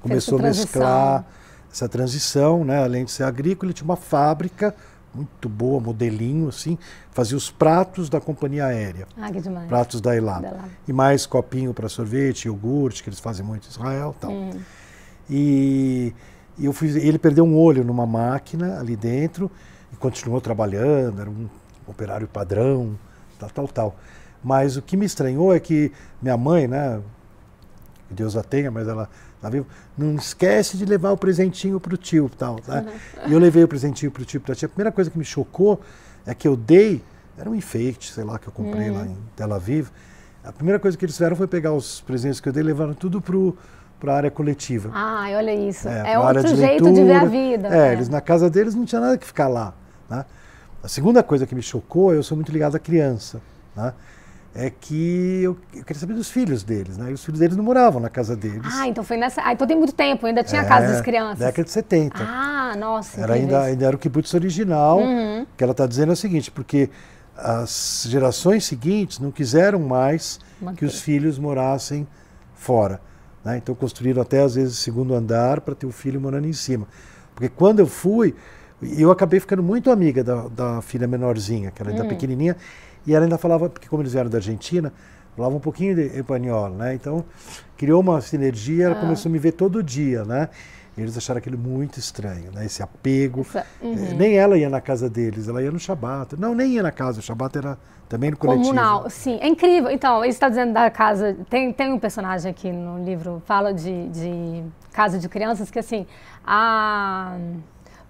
começou 0.01 0.39
a 0.39 0.43
mesclar 0.43 1.25
essa 1.71 1.87
transição, 1.89 2.63
né? 2.63 2.83
Além 2.83 3.05
de 3.05 3.11
ser 3.11 3.23
agrícola, 3.23 3.69
ele 3.69 3.73
tinha 3.73 3.85
uma 3.85 3.95
fábrica 3.95 4.75
muito 5.13 5.49
boa, 5.49 5.79
modelinho, 5.79 6.47
assim, 6.47 6.77
fazia 7.11 7.35
os 7.35 7.51
pratos 7.51 8.09
da 8.09 8.21
companhia 8.21 8.65
aérea. 8.65 9.07
Ah, 9.17 9.31
que 9.31 9.41
demais. 9.41 9.67
Pratos 9.67 9.99
da 9.99 10.15
Elab. 10.15 10.47
E 10.87 10.93
mais 10.93 11.25
copinho 11.25 11.73
para 11.73 11.89
sorvete, 11.89 12.45
iogurte, 12.45 13.03
que 13.03 13.09
eles 13.09 13.19
fazem 13.19 13.45
muito 13.45 13.67
em 13.67 13.71
Israel 13.71 14.15
tal. 14.19 14.31
Hum. 14.31 14.51
E, 15.29 16.13
e 16.57 16.65
eu 16.65 16.73
fui, 16.73 16.89
ele 16.89 17.19
perdeu 17.19 17.43
um 17.43 17.57
olho 17.57 17.83
numa 17.83 18.05
máquina 18.05 18.79
ali 18.79 18.95
dentro 18.95 19.51
e 19.91 19.95
continuou 19.97 20.39
trabalhando, 20.39 21.21
era 21.21 21.29
um 21.29 21.49
operário 21.87 22.27
padrão, 22.27 22.97
tal, 23.41 23.49
tal, 23.49 23.67
tal. 23.67 23.95
Mas 24.43 24.77
o 24.77 24.81
que 24.81 24.97
me 24.97 25.05
estranhou 25.05 25.53
é 25.53 25.59
que 25.59 25.91
minha 26.21 26.37
mãe, 26.37 26.67
né, 26.67 27.01
que 28.07 28.13
Deus 28.13 28.35
a 28.35 28.43
tenha, 28.43 28.71
mas 28.71 28.87
ela 28.87 29.09
Tá 29.41 29.49
vivo? 29.49 29.65
Não 29.97 30.15
esquece 30.15 30.77
de 30.77 30.85
levar 30.85 31.11
o 31.11 31.17
presentinho 31.17 31.79
para 31.79 31.95
o 31.95 31.97
tio. 31.97 32.29
Tal, 32.37 32.57
tá? 32.57 32.81
Uhum. 32.81 33.29
E 33.29 33.33
eu 33.33 33.39
levei 33.39 33.63
o 33.63 33.67
presentinho 33.67 34.11
para 34.11 34.21
o 34.21 34.25
tio 34.25 34.37
e 34.37 34.39
para 34.39 34.53
a 34.53 34.55
tia. 34.55 34.67
A 34.67 34.69
primeira 34.69 34.91
coisa 34.91 35.09
que 35.09 35.17
me 35.17 35.25
chocou 35.25 35.81
é 36.25 36.35
que 36.35 36.47
eu 36.47 36.55
dei, 36.55 37.03
era 37.35 37.49
um 37.49 37.55
enfeite, 37.55 38.13
sei 38.13 38.23
lá, 38.23 38.37
que 38.37 38.47
eu 38.47 38.53
comprei 38.53 38.91
uhum. 38.91 38.97
lá 38.97 39.05
em 39.07 39.17
Tel 39.35 39.51
Aviv. 39.51 39.89
A 40.43 40.51
primeira 40.51 40.79
coisa 40.79 40.95
que 40.95 41.03
eles 41.03 41.15
fizeram 41.15 41.35
foi 41.35 41.47
pegar 41.47 41.73
os 41.73 42.01
presentes 42.01 42.39
que 42.39 42.47
eu 42.47 42.53
dei 42.53 42.61
e 42.61 42.65
levaram 42.65 42.93
tudo 42.93 43.19
para 43.99 44.13
a 44.13 44.15
área 44.15 44.31
coletiva. 44.31 44.91
Ah, 44.93 45.25
olha 45.35 45.55
isso. 45.55 45.89
É, 45.89 46.13
é 46.13 46.19
outro 46.19 46.43
de 46.43 46.55
jeito 46.55 46.83
leitura. 46.83 46.93
de 46.93 47.03
ver 47.03 47.15
a 47.15 47.25
vida. 47.25 47.67
É, 47.75 47.89
é, 47.89 47.93
eles 47.93 48.09
na 48.09 48.21
casa 48.21 48.47
deles 48.47 48.75
não 48.75 48.85
tinha 48.85 49.01
nada 49.01 49.17
que 49.17 49.25
ficar 49.25 49.47
lá. 49.47 49.73
Né? 50.07 50.23
A 50.83 50.87
segunda 50.87 51.21
coisa 51.21 51.45
que 51.45 51.53
me 51.53 51.61
chocou, 51.61 52.13
eu 52.13 52.23
sou 52.23 52.35
muito 52.35 52.51
ligado 52.51 52.75
à 52.75 52.79
criança. 52.79 53.41
Né? 53.75 53.93
é 54.53 54.69
que 54.69 55.41
eu, 55.41 55.57
eu, 55.73 55.83
queria 55.83 55.99
saber 55.99 56.13
dos 56.13 56.29
filhos 56.29 56.63
deles, 56.63 56.97
né? 56.97 57.09
E 57.09 57.13
os 57.13 57.23
filhos 57.23 57.39
deles 57.39 57.55
não 57.55 57.63
moravam 57.63 58.01
na 58.01 58.09
casa 58.09 58.35
deles. 58.35 58.73
Ah, 58.73 58.87
então 58.87 59.03
foi 59.03 59.15
nessa. 59.15 59.41
Ah, 59.43 59.53
então 59.53 59.65
tem 59.65 59.77
muito 59.77 59.93
tempo, 59.93 60.25
ainda 60.25 60.43
tinha 60.43 60.61
é, 60.61 60.65
a 60.65 60.67
casa 60.67 60.87
das 60.87 61.01
crianças. 61.01 61.39
Década 61.39 61.63
de 61.63 61.71
70. 61.71 62.17
Ah, 62.19 62.75
nossa. 62.77 63.21
Era 63.21 63.35
ainda, 63.35 63.61
ainda 63.61 63.85
era 63.85 63.95
o 63.95 63.99
kibbutz 63.99 64.33
original. 64.33 64.99
Uhum. 64.99 65.45
que 65.55 65.63
ela 65.63 65.71
está 65.71 65.87
dizendo 65.87 66.09
é 66.09 66.13
o 66.13 66.17
seguinte, 66.17 66.51
porque 66.51 66.89
as 67.35 68.05
gerações 68.09 68.65
seguintes 68.65 69.19
não 69.19 69.31
quiseram 69.31 69.79
mais 69.79 70.39
Manter. 70.61 70.79
que 70.79 70.85
os 70.85 71.01
filhos 71.01 71.39
morassem 71.39 72.05
fora. 72.53 72.99
Né? 73.43 73.57
Então 73.57 73.73
construíram 73.73 74.21
até 74.21 74.41
às 74.41 74.55
vezes 74.55 74.77
segundo 74.79 75.13
andar 75.13 75.61
para 75.61 75.73
ter 75.73 75.85
o 75.85 75.91
filho 75.91 76.19
morando 76.19 76.47
em 76.47 76.53
cima. 76.53 76.87
Porque 77.33 77.47
quando 77.47 77.79
eu 77.79 77.87
fui, 77.87 78.35
eu 78.81 79.11
acabei 79.11 79.39
ficando 79.39 79.61
muito 79.61 79.91
amiga 79.91 80.23
da, 80.23 80.47
da 80.47 80.81
filha 80.81 81.07
menorzinha, 81.07 81.71
que 81.71 81.81
era 81.81 81.91
ainda 81.91 82.03
hum. 82.03 82.07
pequenininha. 82.07 82.55
E 83.05 83.13
ela 83.13 83.25
ainda 83.25 83.37
falava, 83.37 83.69
porque 83.69 83.87
como 83.87 84.01
eles 84.01 84.13
vieram 84.13 84.29
da 84.29 84.37
Argentina, 84.37 84.93
falava 85.35 85.55
um 85.55 85.59
pouquinho 85.59 85.95
de 85.95 86.01
espanhol, 86.17 86.69
né? 86.69 86.93
Então, 86.93 87.25
criou 87.77 88.01
uma 88.01 88.21
sinergia, 88.21 88.85
ela 88.85 88.95
ah. 88.95 89.01
começou 89.01 89.29
a 89.29 89.31
me 89.31 89.39
ver 89.39 89.53
todo 89.53 89.81
dia, 89.81 90.23
né? 90.23 90.49
E 90.97 91.01
eles 91.01 91.17
acharam 91.17 91.37
aquilo 91.37 91.57
muito 91.57 91.97
estranho, 91.97 92.51
né? 92.51 92.65
Esse 92.65 92.83
apego. 92.83 93.41
Essa, 93.41 93.65
uhum. 93.81 93.93
é, 93.93 94.13
nem 94.13 94.37
ela 94.37 94.57
ia 94.57 94.69
na 94.69 94.81
casa 94.81 95.09
deles, 95.09 95.47
ela 95.47 95.63
ia 95.63 95.71
no 95.71 95.79
Shabat. 95.79 96.35
Não, 96.37 96.53
nem 96.53 96.73
ia 96.73 96.83
na 96.83 96.91
casa, 96.91 97.19
o 97.19 97.23
Shabat 97.23 97.57
era 97.57 97.77
também 98.09 98.29
no 98.29 98.37
coletivo. 98.37 98.67
Comunal, 98.67 99.09
sim. 99.09 99.39
É 99.41 99.47
incrível. 99.47 99.89
Então, 99.89 100.23
ele 100.23 100.33
está 100.33 100.49
dizendo 100.49 100.73
da 100.73 100.89
casa... 100.91 101.35
Tem, 101.49 101.71
tem 101.71 101.93
um 101.93 101.97
personagem 101.97 102.51
aqui 102.51 102.71
no 102.71 103.03
livro, 103.03 103.41
fala 103.45 103.73
de, 103.73 104.09
de 104.09 104.63
casa 104.91 105.17
de 105.17 105.29
crianças, 105.29 105.71
que 105.71 105.79
assim, 105.79 106.05
a 106.45 107.37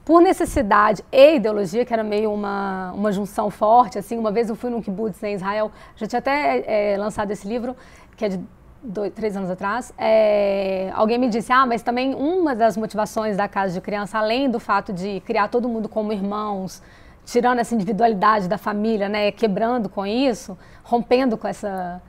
por 0.03 0.22
necessidade 0.22 1.03
e 1.12 1.36
ideologia, 1.36 1.86
que 1.86 1.93
era 1.93 2.03
meio 2.03 2.34
uma, 2.34 2.91
uma 2.93 3.12
junção 3.12 3.50
forte, 3.50 4.00
assim, 4.00 4.17
uma 4.17 4.31
vez 4.31 4.50
eu 4.50 4.55
fui 4.55 4.70
num 4.70 4.81
kibbutz 4.81 5.22
em 5.24 5.36
Israel, 5.36 5.72
já 5.96 6.08
tinha 6.08 6.20
até 6.20 6.93
é, 6.93 6.98
lançado 6.98 7.31
esse 7.31 7.48
livro, 7.48 7.75
que 8.17 8.25
é 8.25 8.29
de 8.29 8.39
dois, 8.84 9.13
três 9.13 9.38
anos 9.38 9.50
atrás, 9.50 9.93
é, 9.98 10.91
alguém 10.96 11.20
me 11.20 11.29
disse, 11.29 11.51
ah, 11.53 11.65
mas 11.65 11.84
também 11.84 12.15
uma 12.15 12.55
das 12.55 12.75
motivações 12.75 13.38
da 13.38 13.48
casa 13.48 13.74
de 13.74 13.81
criança, 13.81 14.17
além 14.17 14.50
do 14.50 14.60
fato 14.60 14.91
de 14.91 15.20
criar 15.22 15.50
todo 15.50 15.70
mundo 15.70 15.88
como 15.88 16.12
irmãos, 16.12 16.81
tirando 17.24 17.60
essa 17.60 17.75
individualidade 17.75 18.48
da 18.48 18.58
família, 18.58 19.08
né, 19.08 19.31
quebrando 19.31 19.88
com 19.88 20.05
isso, 20.05 20.58
rompendo 20.84 21.38
com 21.38 21.48
essa 21.48 22.01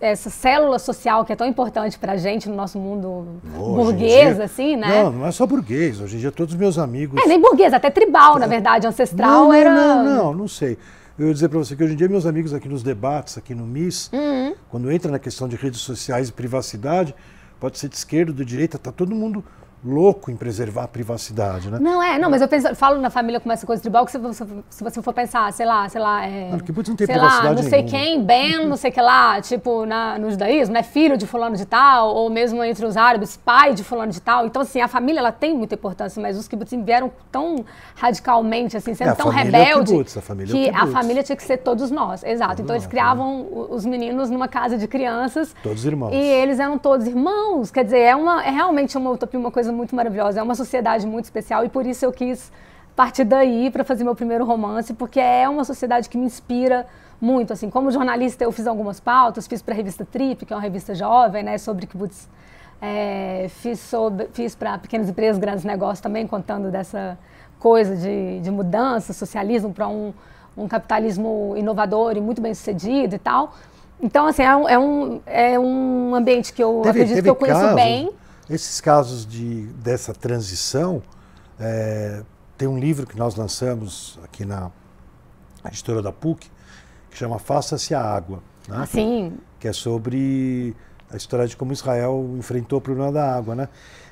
essa 0.00 0.30
célula 0.30 0.78
social 0.78 1.24
que 1.24 1.32
é 1.32 1.36
tão 1.36 1.46
importante 1.46 1.98
para 1.98 2.12
a 2.12 2.16
gente 2.16 2.48
no 2.48 2.56
nosso 2.56 2.78
mundo 2.78 3.40
Hoje 3.54 3.74
burguês, 3.74 4.36
dia, 4.36 4.44
assim, 4.44 4.76
né? 4.76 5.02
Não, 5.02 5.12
não 5.12 5.26
é 5.26 5.30
só 5.30 5.46
burguês. 5.46 6.00
Hoje 6.00 6.16
em 6.16 6.20
dia 6.20 6.32
todos 6.32 6.54
os 6.54 6.58
meus 6.58 6.78
amigos... 6.78 7.22
É, 7.22 7.26
nem 7.26 7.40
burguês, 7.40 7.74
até 7.74 7.90
tribal, 7.90 8.36
é. 8.36 8.40
na 8.40 8.46
verdade, 8.46 8.86
ancestral 8.86 9.44
não, 9.44 9.52
era... 9.52 9.74
Não, 9.74 10.04
não, 10.04 10.34
não 10.34 10.48
sei. 10.48 10.78
Eu 11.18 11.26
ia 11.26 11.34
dizer 11.34 11.50
para 11.50 11.58
você 11.58 11.76
que 11.76 11.84
hoje 11.84 11.92
em 11.92 11.96
dia 11.96 12.08
meus 12.08 12.24
amigos 12.24 12.54
aqui 12.54 12.66
nos 12.66 12.82
debates, 12.82 13.36
aqui 13.36 13.54
no 13.54 13.66
MIS, 13.66 14.10
uhum. 14.12 14.54
quando 14.70 14.90
entra 14.90 15.12
na 15.12 15.18
questão 15.18 15.46
de 15.46 15.54
redes 15.54 15.80
sociais 15.80 16.30
e 16.30 16.32
privacidade, 16.32 17.14
pode 17.60 17.78
ser 17.78 17.88
de 17.88 17.96
esquerda, 17.96 18.32
de 18.32 18.42
direita, 18.42 18.78
tá 18.78 18.90
todo 18.90 19.14
mundo 19.14 19.44
louco 19.84 20.30
em 20.30 20.36
preservar 20.36 20.84
a 20.84 20.88
privacidade, 20.88 21.70
né? 21.70 21.78
Não 21.80 22.02
é, 22.02 22.18
não, 22.18 22.28
mas 22.28 22.42
eu 22.42 22.48
penso, 22.48 22.74
falo 22.74 23.00
na 23.00 23.10
família 23.10 23.40
com 23.40 23.50
essa 23.50 23.66
coisa 23.66 23.80
tribal 23.80 24.04
que 24.04 24.12
se 24.12 24.18
você, 24.18 24.44
se 24.68 24.84
você 24.84 25.02
for 25.02 25.14
pensar, 25.14 25.50
sei 25.52 25.64
lá, 25.64 25.88
sei 25.88 26.00
lá, 26.00 26.26
é, 26.26 26.50
não, 26.50 26.58
que 26.58 26.72
não 26.72 26.82
tem 26.82 27.06
sei 27.06 27.06
privacidade 27.06 27.46
lá, 27.46 27.54
não 27.54 27.62
sei 27.62 27.82
nenhuma. 27.82 27.90
quem, 27.90 28.22
Ben, 28.22 28.66
não 28.66 28.76
sei 28.76 28.90
que 28.90 29.00
lá, 29.00 29.40
tipo 29.40 29.86
na, 29.86 30.18
no 30.18 30.30
judaísmo, 30.30 30.74
né, 30.74 30.82
filho 30.82 31.16
de 31.16 31.26
fulano 31.26 31.56
de 31.56 31.64
tal, 31.64 32.14
ou 32.14 32.28
mesmo 32.28 32.62
entre 32.62 32.84
os 32.84 32.96
árabes, 32.96 33.36
pai 33.36 33.74
de 33.74 33.82
fulano 33.82 34.12
de 34.12 34.20
tal. 34.20 34.46
Então 34.46 34.62
assim, 34.62 34.80
a 34.80 34.88
família 34.88 35.20
ela 35.20 35.32
tem 35.32 35.56
muita 35.56 35.74
importância, 35.74 36.20
mas 36.20 36.36
os 36.36 36.46
kibbutzim 36.46 36.82
vieram 36.84 37.10
tão 37.32 37.64
radicalmente 37.94 38.76
assim, 38.76 38.94
sendo 38.94 39.10
é, 39.10 39.14
tão 39.14 39.32
é 39.32 39.42
rebelde 39.42 39.94
é 39.94 40.18
a 40.18 40.22
família 40.22 40.54
que 40.54 40.68
a 40.68 40.86
família 40.86 41.22
tinha 41.22 41.36
que 41.36 41.42
ser 41.42 41.58
todos 41.58 41.90
nós. 41.90 42.22
Exato. 42.22 42.56
Todos 42.56 42.60
então 42.60 42.76
eles 42.76 42.86
criavam 42.86 43.38
né? 43.38 43.46
os 43.70 43.86
meninos 43.86 44.30
numa 44.30 44.48
casa 44.48 44.76
de 44.76 44.86
crianças. 44.86 45.54
Todos 45.62 45.84
irmãos. 45.84 46.12
E 46.12 46.16
eles 46.16 46.58
eram 46.58 46.78
todos 46.78 47.06
irmãos. 47.06 47.70
Quer 47.70 47.84
dizer, 47.84 48.00
é 48.00 48.16
uma 48.16 48.44
é 48.44 48.50
realmente 48.50 48.96
uma 48.96 49.10
utopia, 49.10 49.38
uma 49.38 49.50
coisa 49.50 49.69
coisa 49.70 49.72
muito 49.72 49.94
maravilhosa, 49.94 50.40
é 50.40 50.42
uma 50.42 50.54
sociedade 50.54 51.06
muito 51.06 51.24
especial 51.24 51.64
e 51.64 51.68
por 51.68 51.86
isso 51.86 52.04
eu 52.04 52.12
quis 52.12 52.52
partir 52.94 53.24
daí 53.24 53.70
para 53.70 53.84
fazer 53.84 54.04
meu 54.04 54.14
primeiro 54.14 54.44
romance, 54.44 54.92
porque 54.92 55.20
é 55.20 55.48
uma 55.48 55.64
sociedade 55.64 56.08
que 56.08 56.18
me 56.18 56.26
inspira 56.26 56.86
muito. 57.20 57.52
Assim, 57.52 57.70
como 57.70 57.90
jornalista, 57.90 58.44
eu 58.44 58.52
fiz 58.52 58.66
algumas 58.66 59.00
pautas, 59.00 59.46
fiz 59.46 59.62
para 59.62 59.72
a 59.72 59.76
revista 59.76 60.04
Trip, 60.04 60.44
que 60.44 60.52
é 60.52 60.56
uma 60.56 60.62
revista 60.62 60.94
jovem, 60.94 61.42
né, 61.42 61.56
sobre 61.56 61.86
kibbutz. 61.86 62.28
É, 62.82 63.46
fiz 63.48 63.90
fiz 64.32 64.54
para 64.54 64.78
pequenas 64.78 65.08
empresas, 65.08 65.38
grandes 65.38 65.64
negócios 65.64 66.00
também, 66.00 66.26
contando 66.26 66.70
dessa 66.70 67.18
coisa 67.58 67.94
de, 67.94 68.40
de 68.40 68.50
mudança, 68.50 69.12
socialismo 69.12 69.72
para 69.72 69.86
um, 69.86 70.12
um 70.56 70.66
capitalismo 70.66 71.54
inovador 71.56 72.16
e 72.16 72.20
muito 72.20 72.40
bem 72.40 72.54
sucedido 72.54 73.14
e 73.14 73.18
tal. 73.18 73.54
Então, 74.02 74.26
assim, 74.26 74.42
é 74.42 74.56
um, 74.56 74.68
é 74.68 74.78
um, 74.78 75.20
é 75.26 75.58
um 75.58 76.14
ambiente 76.14 76.54
que 76.54 76.62
eu 76.62 76.80
teve, 76.82 76.88
acredito 76.88 77.14
teve 77.16 77.22
que 77.22 77.28
eu 77.28 77.36
conheço 77.36 77.60
casos, 77.60 77.76
bem. 77.76 78.10
Esses 78.50 78.80
casos 78.80 79.24
de, 79.24 79.66
dessa 79.74 80.12
transição, 80.12 81.00
é, 81.58 82.24
tem 82.58 82.66
um 82.66 82.78
livro 82.78 83.06
que 83.06 83.16
nós 83.16 83.36
lançamos 83.36 84.18
aqui 84.24 84.44
na 84.44 84.72
editora 85.66 86.02
da 86.02 86.10
PUC, 86.10 86.50
que 87.08 87.16
chama 87.16 87.38
Faça-se 87.38 87.94
a 87.94 88.02
Água. 88.02 88.42
Né? 88.66 88.86
Sim. 88.86 89.38
Que 89.60 89.68
é 89.68 89.72
sobre 89.72 90.74
a 91.08 91.16
história 91.16 91.46
de 91.46 91.56
como 91.56 91.72
Israel 91.72 92.34
enfrentou 92.36 92.80
o 92.80 92.82
problema 92.82 93.12
da 93.12 93.36
água. 93.36 93.54
Né? 93.54 93.68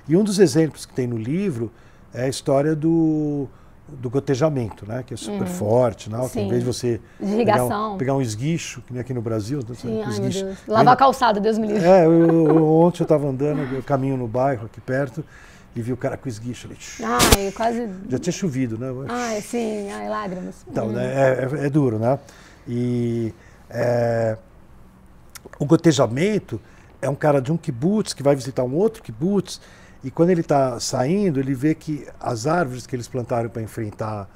E 0.07 0.17
um 0.17 0.23
dos 0.23 0.39
exemplos 0.39 0.87
que 0.87 0.95
tem 0.95 1.09
no 1.09 1.19
livro 1.19 1.73
é 2.15 2.25
a 2.25 2.29
história 2.29 2.77
do, 2.77 3.49
do 3.89 4.11
gotejamento, 4.11 4.87
né? 4.87 5.03
que 5.07 5.15
é 5.15 5.17
super 5.17 5.41
uhum. 5.41 5.47
forte. 5.47 6.11
Né? 6.11 6.19
Em 6.37 6.49
vez 6.49 6.61
de 6.61 6.67
você 6.67 7.01
pegar 7.19 7.65
um, 7.65 7.97
pegar 7.97 8.15
um, 8.15 8.21
esguicho, 8.21 8.83
que 8.83 8.93
nem 8.93 9.01
aqui 9.01 9.15
no 9.15 9.23
Brasil. 9.23 9.61
Né? 9.67 9.75
Sim, 9.75 10.03
um 10.03 10.09
esguicho. 10.09 10.47
Ai, 10.47 10.57
Lavar 10.67 10.95
a 10.95 10.97
calçada, 10.97 11.41
Deus 11.41 11.59
me 11.59 11.67
livre. 11.67 11.87
É, 11.87 12.05
eu, 12.05 12.13
eu, 12.13 12.67
ontem 12.67 13.01
eu 13.01 13.05
estava 13.05 13.27
andando, 13.27 13.61
eu 13.75 13.83
caminho 13.83 14.17
no 14.17 14.29
bairro 14.29 14.67
aqui 14.67 14.81
perto, 14.81 15.25
e 15.75 15.81
vi 15.81 15.93
o 15.93 15.97
cara 15.97 16.17
com 16.17 16.29
esguicho 16.29 16.67
ali. 16.67 16.77
Ai, 17.03 17.53
quase. 17.53 17.89
Já 18.09 18.19
tinha 18.19 18.33
chovido, 18.33 18.77
né? 18.77 18.89
Ai, 19.09 19.41
sim, 19.41 19.91
ai, 19.91 20.09
lágrimas. 20.09 20.67
Então, 20.69 20.89
hum. 20.89 20.93
né, 20.93 21.05
é, 21.05 21.49
é, 21.63 21.67
é, 21.67 21.71
duro, 21.71 21.99
né? 21.99 22.19
E 22.67 23.33
é, 23.71 24.37
o 25.59 25.65
gotejamento 25.65 26.61
é 27.01 27.09
um 27.09 27.15
cara 27.15 27.41
de 27.41 27.51
um 27.51 27.57
kibutz 27.57 28.13
que 28.13 28.23
vai 28.23 28.35
visitar 28.35 28.65
um 28.65 28.75
outro 28.75 29.03
kibutz 29.03 29.61
e 30.03 30.11
quando 30.11 30.31
ele 30.31 30.43
está 30.43 30.79
saindo, 30.79 31.41
ele 31.41 31.55
vê 31.55 31.75
que 31.75 32.07
as 32.21 32.47
árvores 32.47 32.87
que 32.87 32.95
eles 32.95 33.09
plantaram 33.09 33.49
para 33.49 33.63
enfrentar 33.63 34.29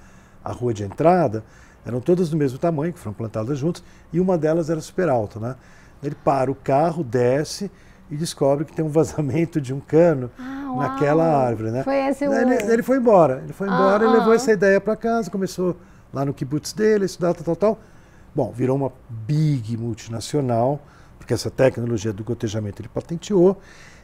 a 0.45 0.53
rua 0.53 0.75
de 0.75 0.83
entrada 0.83 1.45
eram 1.85 2.01
todas 2.01 2.29
do 2.31 2.37
mesmo 2.37 2.59
tamanho, 2.59 2.93
que 2.93 2.99
foram 2.99 3.15
plantadas 3.15 3.59
juntas, 3.59 3.83
e 4.13 4.21
uma 4.21 4.39
delas 4.39 4.71
era 4.71 4.81
super 4.81 5.09
alta, 5.09 5.39
né? 5.41 5.57
Ele 6.03 6.15
para 6.15 6.51
o 6.51 6.55
carro, 6.55 7.03
desce 7.03 7.71
e 8.11 8.17
descobre 8.17 8.65
que 8.65 8.73
tem 8.73 8.85
um 8.85 8.89
vazamento 8.91 9.61
de 9.61 9.73
um 9.73 9.81
cano 9.81 10.31
ah, 10.39 10.75
naquela 10.77 11.25
árvore, 11.25 11.71
né? 11.71 11.83
Foi 11.83 11.97
esse 11.97 12.27
o... 12.27 12.33
ele, 12.33 12.55
ele 12.73 12.83
foi 12.83 12.99
embora, 12.99 13.41
ele 13.45 13.53
foi 13.53 13.67
embora 13.67 14.05
ah, 14.05 14.09
e 14.09 14.13
levou 14.13 14.33
ah. 14.33 14.37
essa 14.37 14.53
ideia 14.53 14.81
para 14.81 14.97
casa, 14.97 15.31
começou 15.31 15.77
lá 16.13 16.25
no 16.25 16.35
kibutz 16.35 16.73
dele, 16.73 17.05
estudar 17.05 17.35
tal, 17.35 17.45
tal, 17.45 17.57
tal. 17.57 17.79
Bom, 18.35 18.53
virou 18.53 18.77
uma 18.77 18.93
big 19.09 19.77
multinacional, 19.77 20.81
porque 21.19 21.35
essa 21.35 21.51
tecnologia 21.51 22.13
do 22.13 22.25
gotejamento 22.25 22.81
ele 22.81 22.89
patenteou. 22.89 23.61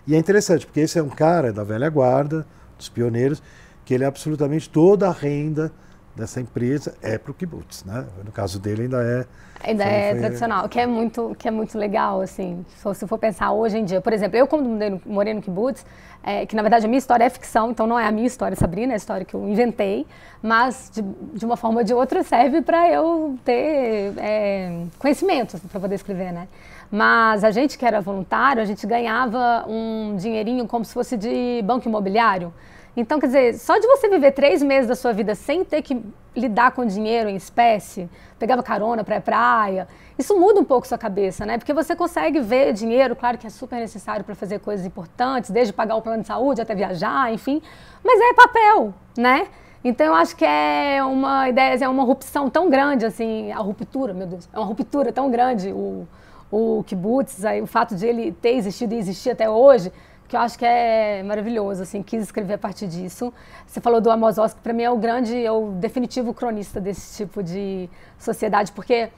E 0.09 0.15
é 0.15 0.19
interessante, 0.19 0.65
porque 0.65 0.81
esse 0.81 0.99
é 0.99 1.03
um 1.03 1.11
cara 1.11 1.53
da 1.53 1.63
velha 1.63 1.91
guarda, 1.91 2.47
dos 2.79 2.89
pioneiros, 2.89 3.43
que 3.85 3.93
ele 3.93 4.05
é 4.05 4.07
absolutamente 4.07 4.67
toda 4.71 5.07
a 5.07 5.13
renda 5.13 5.71
dessa 6.17 6.41
empresa 6.41 6.95
é 7.03 7.19
para 7.19 7.31
o 7.31 7.35
kibbutz, 7.35 7.85
né? 7.85 8.07
No 8.25 8.33
caso 8.33 8.59
dele 8.59 8.85
ainda 8.85 9.03
é 9.03 9.27
ainda 9.63 9.85
foi, 9.85 9.93
é 9.93 10.11
foi... 10.11 10.21
tradicional, 10.21 10.69
que 10.69 10.81
é 10.81 10.87
muito 10.87 11.37
que 11.39 11.47
é 11.47 11.51
muito 11.51 11.77
legal 11.79 12.23
assim. 12.23 12.65
Se 12.95 13.07
for 13.07 13.19
pensar 13.19 13.53
hoje 13.53 13.77
em 13.77 13.85
dia, 13.85 14.01
por 14.01 14.15
exemplo, 14.15 14.37
eu 14.37 14.47
como 14.47 14.67
morei 15.05 15.35
no 15.35 15.43
kibbutz, 15.43 15.85
é, 16.23 16.47
que 16.47 16.57
na 16.57 16.63
verdade 16.63 16.87
a 16.87 16.89
minha 16.89 16.99
história 16.99 17.25
é 17.25 17.31
ficção, 17.31 17.71
então 17.71 17.87
não 17.87 17.99
é 17.99 18.07
a 18.07 18.11
minha 18.11 18.27
história, 18.27 18.57
Sabrina, 18.57 18.93
é 18.93 18.95
a 18.95 18.97
história 18.97 19.27
que 19.27 19.35
eu 19.35 19.47
inventei, 19.47 20.07
mas 20.43 20.91
de, 20.93 21.03
de 21.35 21.45
uma 21.45 21.57
forma 21.57 21.81
ou 21.81 21.85
de 21.85 21.93
outra 21.93 22.23
serve 22.23 22.63
para 22.63 22.91
eu 22.91 23.39
ter 23.45 24.15
é, 24.17 24.85
conhecimento 24.99 25.61
para 25.71 25.81
poder 25.81 25.97
escrever, 25.97 26.33
né? 26.33 26.49
Mas 26.91 27.45
a 27.45 27.51
gente 27.51 27.77
que 27.77 27.85
era 27.85 28.01
voluntário, 28.01 28.63
a 28.63 28.65
gente 28.65 28.87
ganhava 28.87 29.65
um 29.69 30.17
dinheirinho 30.17 30.67
como 30.67 30.85
se 30.85 30.95
fosse 30.95 31.17
de 31.17 31.63
banco 31.65 31.89
imobiliário. 31.89 32.53
Então, 32.97 33.21
quer 33.21 33.27
dizer, 33.27 33.55
só 33.55 33.79
de 33.79 33.87
você 33.87 34.09
viver 34.09 34.33
três 34.33 34.63
meses 34.63 34.89
da 34.89 34.97
sua 34.97 35.13
vida 35.13 35.35
sem 35.35 35.65
ter 35.65 35.83
que 35.83 36.03
lidar 36.35 36.73
com 36.73 36.85
dinheiro 36.85 37.29
em 37.29 37.37
espécie, 37.37 38.09
pegava 38.39 38.63
carona 38.63 39.05
para 39.05 39.21
praia, 39.21 39.87
isso 40.19 40.39
muda 40.39 40.61
um 40.61 40.65
pouco 40.65 40.87
sua 40.87 40.99
cabeça, 40.99 41.47
né? 41.47 41.59
Porque 41.59 41.73
você 41.73 41.95
consegue 41.95 42.41
ver 42.41 42.73
dinheiro, 42.73 43.15
claro 43.15 43.39
que 43.39 43.47
é 43.47 43.51
super 43.51 43.79
necessário 43.79 44.25
para 44.25 44.35
fazer 44.35 44.59
coisas 44.59 44.85
importantes, 44.85 45.51
desde 45.51 45.73
pagar 45.73 45.95
o 45.97 46.03
plano 46.03 46.23
de 46.23 46.29
saúde 46.29 46.61
até 46.61 46.75
viajar, 46.75 47.33
enfim, 47.33 47.63
mas 48.03 48.21
é 48.21 48.35
papel, 48.35 48.95
né? 49.17 49.47
Então 49.85 50.07
eu 50.07 50.15
acho 50.15 50.35
que 50.35 50.45
é 50.45 51.03
uma 51.05 51.49
ideia, 51.49 51.85
é 51.85 51.89
uma 51.89 52.03
rupção 52.03 52.51
tão 52.51 52.69
grande, 52.69 53.07
assim, 53.07 53.53
a 53.53 53.59
ruptura, 53.59 54.13
meu 54.13 54.27
Deus, 54.27 54.49
é 54.53 54.59
uma 54.59 54.67
ruptura 54.67 55.13
tão 55.13 55.31
grande 55.31 55.73
o, 55.73 56.07
o 56.51 56.83
kibbutz, 56.85 57.45
aí, 57.45 57.61
o 57.61 57.67
fato 57.67 57.95
de 57.95 58.07
ele 58.07 58.33
ter 58.33 58.51
existido 58.51 58.95
e 58.95 58.99
existir 58.99 59.31
até 59.31 59.49
hoje, 59.49 59.93
que 60.27 60.37
eu 60.37 60.41
acho 60.41 60.59
que 60.59 60.65
é 60.65 61.23
maravilhoso, 61.23 61.83
assim, 61.83 62.03
quis 62.03 62.23
escrever 62.23 62.55
a 62.55 62.59
partir 62.59 62.87
disso. 62.87 63.33
Você 63.67 63.81
falou 63.81 64.01
do 64.01 64.11
Amos 64.11 64.37
Oz, 64.37 64.53
que 64.53 64.61
para 64.61 64.73
mim 64.73 64.83
é 64.83 64.91
o 64.91 64.97
grande, 64.97 65.43
é 65.45 65.51
o 65.51 65.71
definitivo 65.73 66.35
cronista 66.35 66.81
desse 66.81 67.17
tipo 67.25 67.43
de 67.43 67.89
sociedade, 68.19 68.73
porque, 68.73 69.09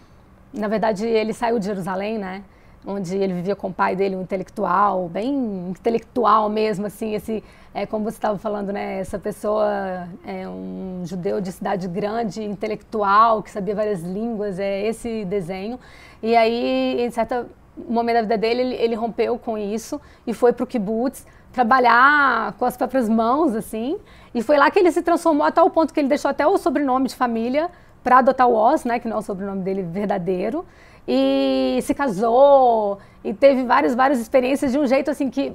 na 0.53 0.69
verdade, 0.69 1.07
ele 1.07 1.33
saiu 1.33 1.59
de 1.59 1.67
Jerusalém, 1.67 2.19
né? 2.19 2.43
Onde 2.87 3.17
ele 3.17 3.35
vivia 3.35 3.55
com 3.55 3.69
o 3.69 3.73
pai 3.73 3.95
dele, 3.95 4.17
um 4.17 4.23
intelectual, 4.23 5.09
bem 5.09 5.69
intelectual 5.71 6.49
mesmo, 6.49 6.87
assim, 6.87 7.15
esse, 7.15 7.45
é, 7.75 7.85
como 7.85 8.05
você 8.05 8.17
estava 8.17 8.39
falando, 8.39 8.73
né, 8.73 8.99
essa 8.99 9.19
pessoa 9.19 10.09
é 10.25 10.49
um 10.49 11.03
judeu 11.05 11.41
de 11.41 11.53
cidade 11.53 11.87
grande, 11.87 12.43
intelectual, 12.43 13.43
que 13.43 13.51
sabia 13.51 13.75
várias 13.75 14.03
línguas, 14.03 14.59
é 14.59 14.87
esse 14.87 15.25
desenho. 15.27 15.79
E 16.23 16.35
aí, 16.35 17.03
em 17.03 17.11
certo 17.11 17.47
momento 17.89 18.17
da 18.17 18.23
vida 18.23 18.39
dele, 18.39 18.63
ele, 18.63 18.75
ele 18.77 18.95
rompeu 18.95 19.39
com 19.39 19.59
isso 19.59 20.01
e 20.27 20.33
foi 20.33 20.53
para 20.53 20.65
o 20.65 20.67
kibbutz 20.67 21.27
trabalhar 21.53 22.53
com 22.55 22.65
as 22.65 22.77
próprias 22.77 23.09
mãos, 23.09 23.55
assim, 23.55 23.99
e 24.35 24.43
foi 24.43 24.57
lá 24.57 24.71
que 24.71 24.79
ele 24.79 24.93
se 24.93 25.03
transformou 25.03 25.45
a 25.45 25.51
tal 25.51 25.69
ponto 25.69 25.93
que 25.93 26.01
ele 26.01 26.09
deixou 26.09 26.31
até 26.31 26.47
o 26.47 26.57
sobrenome 26.57 27.09
de 27.09 27.17
família 27.17 27.69
para 28.03 28.19
adotar 28.19 28.49
o 28.49 28.55
Oz, 28.55 28.85
né, 28.85 28.99
que 28.99 29.09
não 29.09 29.17
é 29.17 29.19
o 29.19 29.23
sobrenome 29.23 29.63
dele 29.63 29.83
verdadeiro 29.83 30.65
e 31.13 31.83
se 31.83 31.93
casou 31.93 33.01
e 33.25 33.35
teve 33.35 33.65
várias, 33.65 33.97
várias 33.97 34.21
experiências 34.21 34.71
de 34.71 34.79
um 34.79 34.87
jeito 34.87 35.11
assim 35.11 35.29
que 35.29 35.53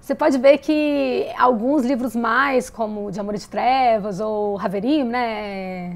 você 0.00 0.12
pode 0.12 0.38
ver 0.38 0.58
que 0.58 1.26
alguns 1.38 1.84
livros 1.84 2.16
mais, 2.16 2.68
como 2.68 3.10
De 3.12 3.20
Amor 3.20 3.36
de 3.36 3.48
Trevas 3.48 4.18
ou 4.18 4.58
Haverim, 4.58 5.04
né? 5.04 5.94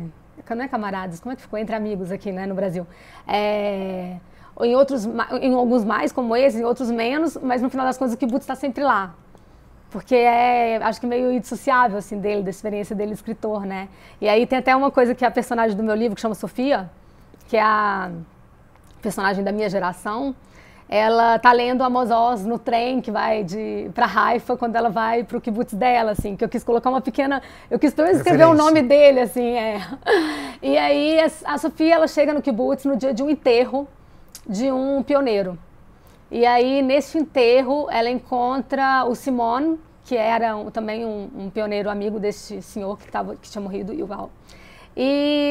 Não 0.49 0.65
é 0.65 0.69
camaradas, 0.69 1.19
como 1.19 1.33
é 1.33 1.37
que 1.37 1.43
ficou? 1.43 1.59
Entre 1.59 1.75
amigos 1.75 2.13
aqui, 2.13 2.31
né, 2.31 2.47
no 2.47 2.55
Brasil. 2.55 2.87
É, 3.27 4.17
em 4.61 4.77
outros, 4.77 5.07
em 5.41 5.55
alguns 5.55 5.83
mais, 5.83 6.13
como 6.13 6.37
esse, 6.37 6.59
em 6.59 6.65
outros 6.65 6.91
menos, 6.91 7.39
mas 7.43 7.63
no 7.63 7.71
final 7.71 7.87
das 7.87 7.97
contas 7.97 8.15
o 8.15 8.19
kibbutz 8.19 8.43
está 8.43 8.55
sempre 8.55 8.85
lá. 8.85 9.15
Porque 9.91 10.15
é, 10.15 10.77
acho 10.77 11.01
que 11.01 11.07
meio 11.07 11.33
indissociável, 11.33 11.97
assim, 11.97 12.19
dele, 12.19 12.43
da 12.43 12.51
experiência 12.51 12.95
dele, 12.95 13.15
escritor, 13.15 13.65
né? 13.65 13.89
E 14.21 14.29
aí 14.29 14.47
tem 14.47 14.59
até 14.59 14.77
uma 14.77 14.91
coisa 14.91 15.15
que 15.15 15.25
é 15.25 15.29
a 15.29 15.31
personagem 15.31 15.77
do 15.77 15.83
meu 15.83 15.95
livro, 15.95 16.15
que 16.15 16.21
chama 16.21 16.35
Sofia, 16.35 16.91
que 17.49 17.57
é 17.57 17.63
a 17.63 18.11
personagem 19.03 19.45
da 19.45 19.53
minha 19.53 19.69
geração, 19.69 20.35
ela 20.89 21.39
tá 21.39 21.51
lendo 21.53 21.83
Amos 21.83 22.11
Oz 22.11 22.45
no 22.45 22.59
trem 22.59 23.01
que 23.01 23.11
vai 23.11 23.43
de 23.43 23.91
para 23.95 24.05
Haifa 24.07 24.57
quando 24.59 24.77
ela 24.77 24.91
vai 24.91 25.25
para 25.25 25.39
o 25.39 25.41
kibbutz 25.41 25.73
dela, 25.73 26.11
assim, 26.11 26.37
que 26.37 26.45
eu 26.45 26.49
quis 26.51 26.63
colocar 26.63 26.91
uma 26.91 27.01
pequena, 27.01 27.43
eu 27.71 27.79
quis 27.79 27.95
pelo 27.95 28.09
menos 28.09 28.21
escrever 28.21 28.47
o 28.47 28.53
nome 28.53 28.83
dele, 28.83 29.21
assim, 29.21 29.57
é. 29.57 29.81
E 30.61 30.77
aí 30.77 31.19
a 31.45 31.59
Sofia 31.59 31.95
ela 31.95 32.07
chega 32.07 32.35
no 32.35 32.43
kibbutz 32.43 32.85
no 32.85 32.97
dia 32.97 33.15
de 33.15 33.23
um 33.23 33.31
enterro 33.31 33.89
de 34.47 34.71
um 34.71 35.03
pioneiro. 35.03 35.59
E 36.31 36.45
aí 36.45 36.83
nesse 36.83 37.17
enterro 37.17 37.89
ela 37.91 38.11
encontra 38.11 39.05
o 39.07 39.15
Simon, 39.15 39.79
que 40.05 40.15
era 40.15 40.55
também 40.73 41.07
um, 41.07 41.31
um, 41.37 41.49
pioneiro 41.49 41.89
amigo 41.89 42.21
desse 42.21 42.61
senhor 42.61 42.99
que 42.99 43.11
tava 43.11 43.35
que 43.37 43.51
tinha 43.51 43.63
morrido, 43.63 43.95
Yuval. 43.95 44.31
E 44.45 44.62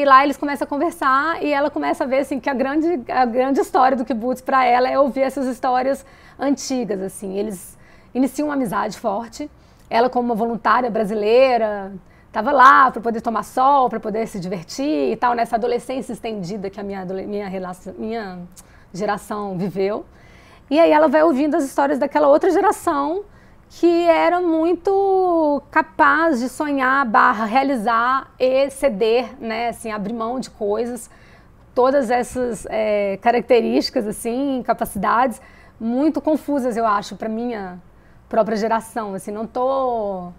lá 0.06 0.22
eles 0.22 0.36
começam 0.36 0.64
a 0.64 0.68
conversar 0.68 1.42
e 1.42 1.52
ela 1.52 1.68
começa 1.70 2.04
a 2.04 2.06
ver 2.06 2.20
assim 2.20 2.38
que 2.38 2.48
a 2.48 2.54
grande 2.54 3.00
a 3.08 3.24
grande 3.24 3.60
história 3.60 3.96
do 3.96 4.04
kibbutz 4.04 4.40
para 4.40 4.64
ela 4.64 4.88
é 4.88 4.98
ouvir 4.98 5.22
essas 5.22 5.46
histórias 5.46 6.04
antigas 6.38 7.00
assim. 7.02 7.36
Eles 7.36 7.76
iniciam 8.14 8.48
uma 8.48 8.54
amizade 8.54 8.98
forte. 8.98 9.50
Ela 9.90 10.08
como 10.08 10.26
uma 10.26 10.34
voluntária 10.34 10.90
brasileira 10.90 11.92
estava 12.28 12.50
lá 12.50 12.90
para 12.90 13.02
poder 13.02 13.20
tomar 13.20 13.42
sol, 13.42 13.90
para 13.90 14.00
poder 14.00 14.26
se 14.26 14.40
divertir 14.40 15.12
e 15.12 15.16
tal 15.16 15.34
nessa 15.34 15.56
adolescência 15.56 16.12
estendida 16.12 16.70
que 16.70 16.80
a 16.80 16.82
minha 16.82 17.04
minha 17.04 17.48
relação, 17.48 17.94
minha 17.98 18.38
geração 18.94 19.58
viveu. 19.58 20.06
E 20.70 20.78
aí 20.78 20.90
ela 20.90 21.08
vai 21.08 21.22
ouvindo 21.22 21.56
as 21.56 21.64
histórias 21.64 21.98
daquela 21.98 22.28
outra 22.28 22.50
geração 22.50 23.24
que 23.78 24.06
era 24.06 24.40
muito 24.40 25.62
capaz 25.70 26.40
de 26.40 26.48
sonhar, 26.48 27.06
barra, 27.06 27.46
realizar 27.46 28.30
e 28.38 28.68
ceder, 28.70 29.34
né, 29.40 29.68
assim, 29.68 29.90
abrir 29.90 30.12
mão 30.12 30.38
de 30.38 30.50
coisas, 30.50 31.08
todas 31.74 32.10
essas 32.10 32.66
é, 32.68 33.18
características, 33.22 34.06
assim, 34.06 34.62
capacidades 34.64 35.40
muito 35.80 36.20
confusas, 36.20 36.76
eu 36.76 36.86
acho, 36.86 37.16
para 37.16 37.30
minha 37.30 37.80
própria 38.28 38.56
geração. 38.56 39.14
Assim, 39.14 39.30
não 39.30 39.44
estou 39.44 40.34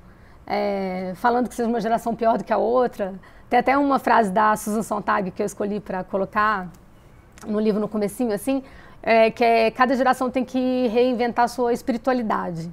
é, 0.46 1.14
falando 1.16 1.50
que 1.50 1.56
seja 1.56 1.68
uma 1.68 1.82
geração 1.82 2.16
pior 2.16 2.38
do 2.38 2.44
que 2.44 2.54
a 2.54 2.58
outra. 2.58 3.16
Tem 3.50 3.60
até 3.60 3.76
uma 3.76 3.98
frase 3.98 4.32
da 4.32 4.56
Susan 4.56 4.84
Sontag 4.84 5.32
que 5.32 5.42
eu 5.42 5.46
escolhi 5.46 5.80
para 5.80 6.04
colocar 6.04 6.70
no 7.48 7.60
livro 7.60 7.82
no 7.82 7.88
comecinho, 7.88 8.32
assim, 8.32 8.64
é, 9.02 9.32
que 9.32 9.44
é 9.44 9.72
cada 9.72 9.96
geração 9.96 10.30
tem 10.30 10.46
que 10.46 10.88
reinventar 10.88 11.50
sua 11.50 11.74
espiritualidade. 11.74 12.72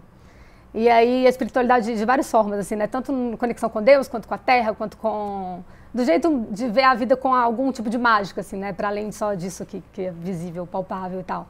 E 0.72 0.88
aí 0.88 1.26
a 1.26 1.28
espiritualidade 1.28 1.96
de 1.96 2.04
várias 2.04 2.30
formas, 2.30 2.61
assim, 2.61 2.76
né? 2.76 2.87
Tanto 2.87 3.12
em 3.12 3.37
conexão 3.37 3.68
com 3.68 3.83
Deus, 3.83 4.09
quanto 4.09 4.28
com 4.28 4.35
a 4.35 4.38
Terra, 4.38 4.74
quanto 4.74 4.96
com 4.96 5.62
do 5.92 6.04
jeito 6.04 6.46
de 6.50 6.68
ver 6.68 6.85
a 6.85 6.94
vida 6.94 7.16
com 7.16 7.35
algum 7.35 7.72
tipo 7.72 7.90
de 7.90 7.98
mágica, 7.98 8.40
assim, 8.40 8.56
né? 8.56 8.72
Para 8.72 8.88
além 8.88 9.11
só 9.11 9.35
disso 9.35 9.62
aqui 9.62 9.83
que 9.92 10.02
é 10.02 10.11
visível, 10.11 10.66
palpável 10.66 11.20
e 11.20 11.24
tal. 11.24 11.48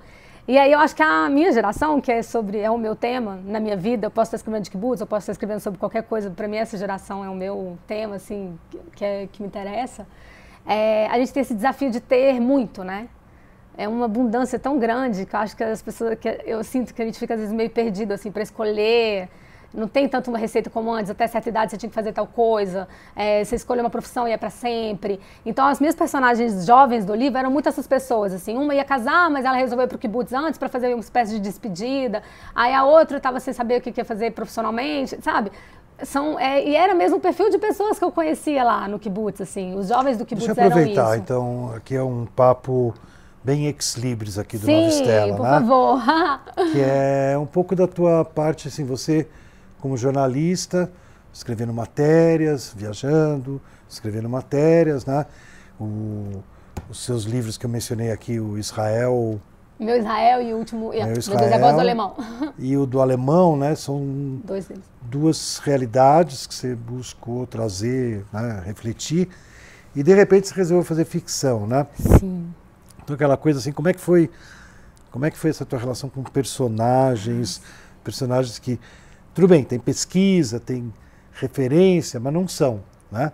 E 0.49 0.59
aí 0.59 0.73
eu 0.73 0.79
acho 0.79 0.97
que 0.97 1.03
a 1.03 1.29
minha 1.29 1.53
geração, 1.53 2.01
que 2.01 2.11
é 2.11 2.23
sobre 2.23 2.59
é 2.59 2.71
o 2.71 2.79
meu 2.79 2.97
tema 2.97 3.39
na 3.45 3.61
minha 3.61 3.77
vida, 3.77 4.07
eu 4.07 4.11
posso 4.11 4.29
estar 4.29 4.37
escrevendo 4.37 4.65
de 4.65 4.71
kibbutz, 4.71 5.01
eu 5.01 5.07
posso 5.07 5.25
estar 5.25 5.33
escrevendo 5.33 5.61
sobre 5.61 5.79
qualquer 5.79 6.03
coisa. 6.03 6.31
Para 6.31 6.49
mim 6.49 6.57
essa 6.57 6.77
geração 6.79 7.25
é 7.25 7.29
o 7.29 7.35
meu 7.35 7.79
tema, 7.87 8.17
assim, 8.17 8.59
que 8.97 9.05
é, 9.05 9.29
que 9.31 9.43
me 9.43 9.49
interessa. 9.49 10.07
É, 10.67 11.07
a 11.09 11.19
gente 11.19 11.33
tem 11.33 11.43
esse 11.43 11.55
desafio 11.55 11.91
de 11.91 12.01
ter 12.01 12.41
muito, 12.41 12.83
né? 12.83 13.09
É 13.81 13.89
uma 13.89 14.05
abundância 14.05 14.59
tão 14.59 14.79
grande 14.79 15.25
que 15.25 15.35
eu 15.35 15.41
acho 15.41 15.57
que 15.57 15.65
as 15.65 15.81
pessoas 15.81 16.19
que 16.19 16.29
eu 16.45 16.63
sinto 16.63 16.93
que 16.93 17.01
a 17.01 17.05
gente 17.07 17.19
fica 17.19 17.33
às 17.33 17.41
vezes 17.41 17.55
meio 17.55 17.71
perdido 17.71 18.13
assim 18.13 18.31
para 18.31 18.43
escolher. 18.43 19.27
Não 19.73 19.87
tem 19.87 20.07
tanto 20.09 20.29
uma 20.29 20.37
receita 20.37 20.69
como 20.69 20.93
antes, 20.93 21.11
até 21.11 21.27
certa 21.29 21.49
idade 21.49 21.71
você 21.71 21.79
tinha 21.79 21.89
que 21.89 21.95
fazer 21.95 22.13
tal 22.13 22.27
coisa, 22.27 22.89
é, 23.15 23.45
você 23.45 23.55
escolheu 23.55 23.85
uma 23.85 23.89
profissão 23.89 24.27
e 24.27 24.33
é 24.33 24.37
para 24.37 24.51
sempre. 24.51 25.21
Então, 25.47 25.65
as 25.65 25.79
minhas 25.79 25.95
personagens 25.95 26.67
jovens 26.67 27.05
do 27.05 27.15
livro 27.15 27.39
eram 27.39 27.53
muito 27.53 27.69
essas 27.69 27.87
pessoas, 27.87 28.35
assim, 28.35 28.59
uma 28.59 28.75
ia 28.75 28.85
casar, 28.85 29.31
mas 29.31 29.45
ela 29.45 29.57
resolveu 29.57 29.87
ir 29.87 29.89
pro 29.89 29.97
kibbutz 29.97 30.33
antes 30.33 30.59
para 30.59 30.69
fazer 30.69 30.93
uma 30.93 30.99
espécie 30.99 31.35
de 31.35 31.41
despedida, 31.41 32.21
aí 32.53 32.75
a 32.75 32.85
outra 32.85 33.19
estava 33.19 33.39
sem 33.39 33.55
saber 33.55 33.79
o 33.79 33.81
que 33.81 33.97
ia 33.97 34.05
fazer 34.05 34.33
profissionalmente, 34.33 35.17
sabe? 35.23 35.53
São, 36.03 36.37
é, 36.37 36.67
e 36.67 36.75
era 36.75 36.93
mesmo 36.93 37.19
o 37.19 37.21
perfil 37.21 37.49
de 37.49 37.59
pessoas 37.59 37.97
que 37.97 38.05
eu 38.05 38.11
conhecia 38.11 38.65
lá 38.65 38.89
no 38.89 38.99
kibbutz, 38.99 39.41
assim, 39.41 39.77
os 39.77 39.87
jovens 39.87 40.19
do 40.19 40.27
kibbutz 40.27 40.49
Deixa 40.49 40.61
eu 40.61 40.67
aproveitar, 40.67 41.17
então, 41.17 41.73
aqui 41.77 41.95
é 41.95 42.03
um 42.03 42.27
papo 42.27 42.93
bem 43.43 43.67
ex-libris 43.67 44.39
aqui 44.39 44.59
do 44.59 44.67
Sim, 44.67 44.77
Nova 44.77 44.89
Estela, 44.89 45.37
por 45.37 45.43
né? 45.43 45.51
favor. 45.51 46.03
que 46.73 46.81
é 46.81 47.39
um 47.39 47.47
pouco 47.47 47.75
da 47.75 47.87
tua 47.87 48.25
parte, 48.25 48.69
assim, 48.69 48.85
você 48.85 49.27
como 49.81 49.97
jornalista, 49.97 50.91
escrevendo 51.33 51.73
matérias, 51.73 52.73
viajando, 52.77 53.61
escrevendo 53.89 54.29
matérias, 54.29 55.07
né? 55.07 55.25
O, 55.81 56.43
os 56.89 57.03
seus 57.05 57.25
livros 57.25 57.57
que 57.57 57.65
eu 57.65 57.71
mencionei 57.71 58.11
aqui, 58.11 58.39
o 58.39 58.59
Israel... 58.59 59.41
Meu 59.79 59.97
Israel 59.97 60.43
e 60.43 60.53
o 60.53 60.59
último... 60.59 60.91
Meu 60.91 61.17
Israel, 61.17 61.49
Deus, 61.49 61.75
do 61.75 61.81
alemão. 61.81 62.15
E 62.59 62.77
o 62.77 62.85
do 62.85 63.01
alemão, 63.01 63.57
né? 63.57 63.75
São 63.75 64.43
duas 65.01 65.59
realidades 65.65 66.47
que 66.47 66.55
você 66.55 66.75
buscou 66.75 67.47
trazer, 67.47 68.27
né? 68.31 68.63
refletir, 68.67 69.29
e 69.97 70.03
de 70.03 70.15
repente 70.15 70.49
você 70.49 70.55
resolveu 70.55 70.85
fazer 70.85 71.07
ficção, 71.07 71.67
né? 71.67 71.87
Sim. 72.19 72.53
Aquela 73.15 73.37
coisa 73.37 73.59
assim, 73.59 73.73
como 73.73 73.89
é 73.89 73.93
que 73.93 74.01
foi, 74.01 74.31
como 75.11 75.25
é 75.25 75.31
que 75.31 75.39
foi 75.39 75.51
essa 75.51 75.65
tua 75.65 75.79
relação 75.79 76.09
com 76.09 76.23
personagens, 76.23 77.61
personagens 78.05 78.59
que 78.59 78.79
tudo 79.35 79.49
bem, 79.49 79.63
tem 79.63 79.79
pesquisa, 79.79 80.59
tem 80.59 80.93
referência, 81.33 82.19
mas 82.19 82.33
não 82.33 82.49
são, 82.49 82.83
né? 83.11 83.33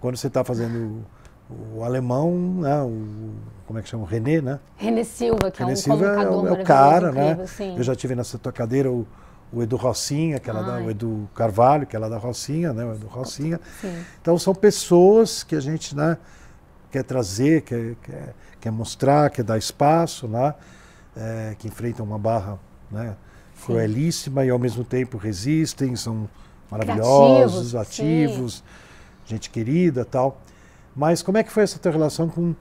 Quando 0.00 0.16
você 0.16 0.26
está 0.26 0.44
fazendo 0.44 1.04
o, 1.48 1.78
o, 1.78 1.84
alemão, 1.84 2.30
né? 2.60 2.82
O, 2.82 3.32
como 3.66 3.78
é 3.78 3.82
que 3.82 3.88
chama? 3.88 4.04
O 4.04 4.06
René, 4.06 4.40
né? 4.40 4.60
René 4.76 5.02
Silva, 5.02 5.50
que 5.50 5.58
René 5.58 5.72
é 5.72 5.74
um 5.74 5.76
Silva 5.76 5.98
comunicador 5.98 6.46
é, 6.46 6.50
o, 6.50 6.56
é 6.56 6.62
o 6.62 6.64
cara, 6.64 7.08
incrível, 7.10 7.46
né? 7.58 7.78
Eu 7.78 7.82
já 7.82 7.96
tive 7.96 8.14
nessa 8.14 8.38
tua 8.38 8.52
cadeira 8.52 8.90
o, 8.90 9.06
o 9.52 9.62
Edu 9.62 9.76
Rocinha, 9.76 10.38
que 10.38 10.48
é 10.48 10.52
lá 10.52 10.62
da, 10.62 10.74
Ai. 10.74 10.86
o 10.86 10.90
Edu 10.90 11.28
Carvalho, 11.34 11.86
que 11.86 11.96
é 11.96 11.98
lá 11.98 12.08
da 12.08 12.18
Rocinha, 12.18 12.72
né? 12.72 12.84
O 12.84 12.94
Edu 12.94 13.06
Rocinha. 13.06 13.58
Sim. 13.80 14.04
Então 14.20 14.38
são 14.38 14.54
pessoas 14.54 15.42
que 15.42 15.56
a 15.56 15.60
gente, 15.60 15.96
né? 15.96 16.18
Quer 16.90 17.04
trazer, 17.04 17.62
quer, 17.62 17.94
quer, 18.02 18.34
quer 18.60 18.70
mostrar, 18.70 19.30
quer 19.30 19.44
dar 19.44 19.58
espaço, 19.58 20.26
né? 20.26 20.54
É, 21.16 21.56
que 21.58 21.68
enfrentam 21.68 22.04
uma 22.04 22.18
barra, 22.18 22.58
né? 22.90 23.16
cruelíssima 23.64 24.44
e 24.44 24.50
ao 24.50 24.58
mesmo 24.58 24.84
tempo 24.84 25.18
resistem, 25.18 25.94
são 25.94 26.28
maravilhosos, 26.70 27.70
Criativos, 27.70 27.74
ativos, 27.74 28.54
sim. 28.54 28.62
gente 29.26 29.50
querida 29.50 30.04
tal. 30.04 30.40
Mas 30.94 31.22
como 31.22 31.38
é 31.38 31.42
que 31.42 31.52
foi 31.52 31.62
essa 31.62 31.78
tua 31.78 31.92
relação 31.92 32.28
com, 32.28 32.54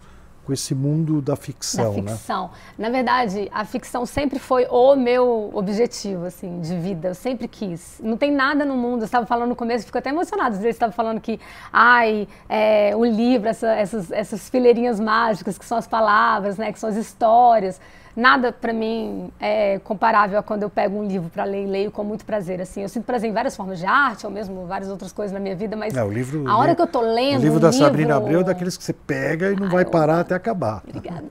com 0.49 0.53
esse 0.53 0.73
mundo 0.73 1.21
da 1.21 1.35
ficção, 1.35 1.95
da 1.97 2.01
né? 2.01 2.11
ficção. 2.13 2.49
Na 2.75 2.89
verdade, 2.89 3.47
a 3.53 3.63
ficção 3.63 4.03
sempre 4.03 4.39
foi 4.39 4.65
o 4.65 4.95
meu 4.95 5.51
objetivo, 5.53 6.25
assim, 6.25 6.59
de 6.59 6.75
vida. 6.75 7.09
Eu 7.09 7.13
sempre 7.13 7.47
quis. 7.47 8.01
Não 8.03 8.17
tem 8.17 8.31
nada 8.31 8.65
no 8.65 8.75
mundo. 8.75 9.01
Eu 9.01 9.05
estava 9.05 9.27
falando 9.27 9.49
no 9.49 9.55
começo, 9.55 9.85
fico 9.85 9.99
até 9.99 10.09
emocionada. 10.09 10.55
Às 10.55 10.61
vezes 10.61 10.75
estava 10.75 10.91
falando 10.91 11.21
que, 11.21 11.39
ai, 11.71 12.27
é, 12.49 12.95
o 12.95 13.05
livro, 13.05 13.47
essa, 13.47 13.67
essas, 13.67 14.11
essas 14.11 14.49
fileirinhas 14.49 14.99
mágicas 14.99 15.55
que 15.55 15.65
são 15.65 15.77
as 15.77 15.87
palavras, 15.87 16.57
né, 16.57 16.73
que 16.73 16.79
são 16.79 16.89
as 16.89 16.95
histórias 16.95 17.79
nada 18.19 18.51
para 18.51 18.73
mim 18.73 19.31
é 19.39 19.79
comparável 19.79 20.37
a 20.37 20.43
quando 20.43 20.63
eu 20.63 20.69
pego 20.69 20.97
um 20.99 21.07
livro 21.07 21.29
para 21.29 21.43
ler 21.43 21.63
e 21.63 21.67
leio 21.67 21.91
com 21.91 22.03
muito 22.03 22.25
prazer. 22.25 22.61
Assim, 22.61 22.81
eu 22.81 22.89
sinto 22.89 23.05
prazer 23.05 23.29
em 23.29 23.33
várias 23.33 23.55
formas 23.55 23.79
de 23.79 23.85
arte, 23.85 24.25
ou 24.25 24.31
mesmo 24.31 24.65
várias 24.65 24.89
outras 24.89 25.11
coisas 25.11 25.33
na 25.33 25.39
minha 25.39 25.55
vida, 25.55 25.75
mas 25.75 25.95
é, 25.95 26.03
o 26.03 26.11
livro, 26.11 26.47
a 26.47 26.57
hora 26.57 26.75
que 26.75 26.81
eu 26.81 26.87
tô 26.87 27.01
lendo 27.01 27.39
o 27.39 27.43
livro 27.43 27.57
um 27.57 27.61
da 27.61 27.69
livro... 27.69 27.85
Sabrina 27.85 28.15
Abreu 28.17 28.41
é 28.41 28.43
daqueles 28.43 28.75
que 28.77 28.83
você 28.83 28.93
pega 28.93 29.51
e 29.51 29.55
não 29.55 29.65
Ai, 29.67 29.71
vai 29.71 29.83
eu- 29.83 29.89
parar 29.89 30.19
até 30.19 30.35
acabar. 30.35 30.83
Obrigada. 30.87 31.25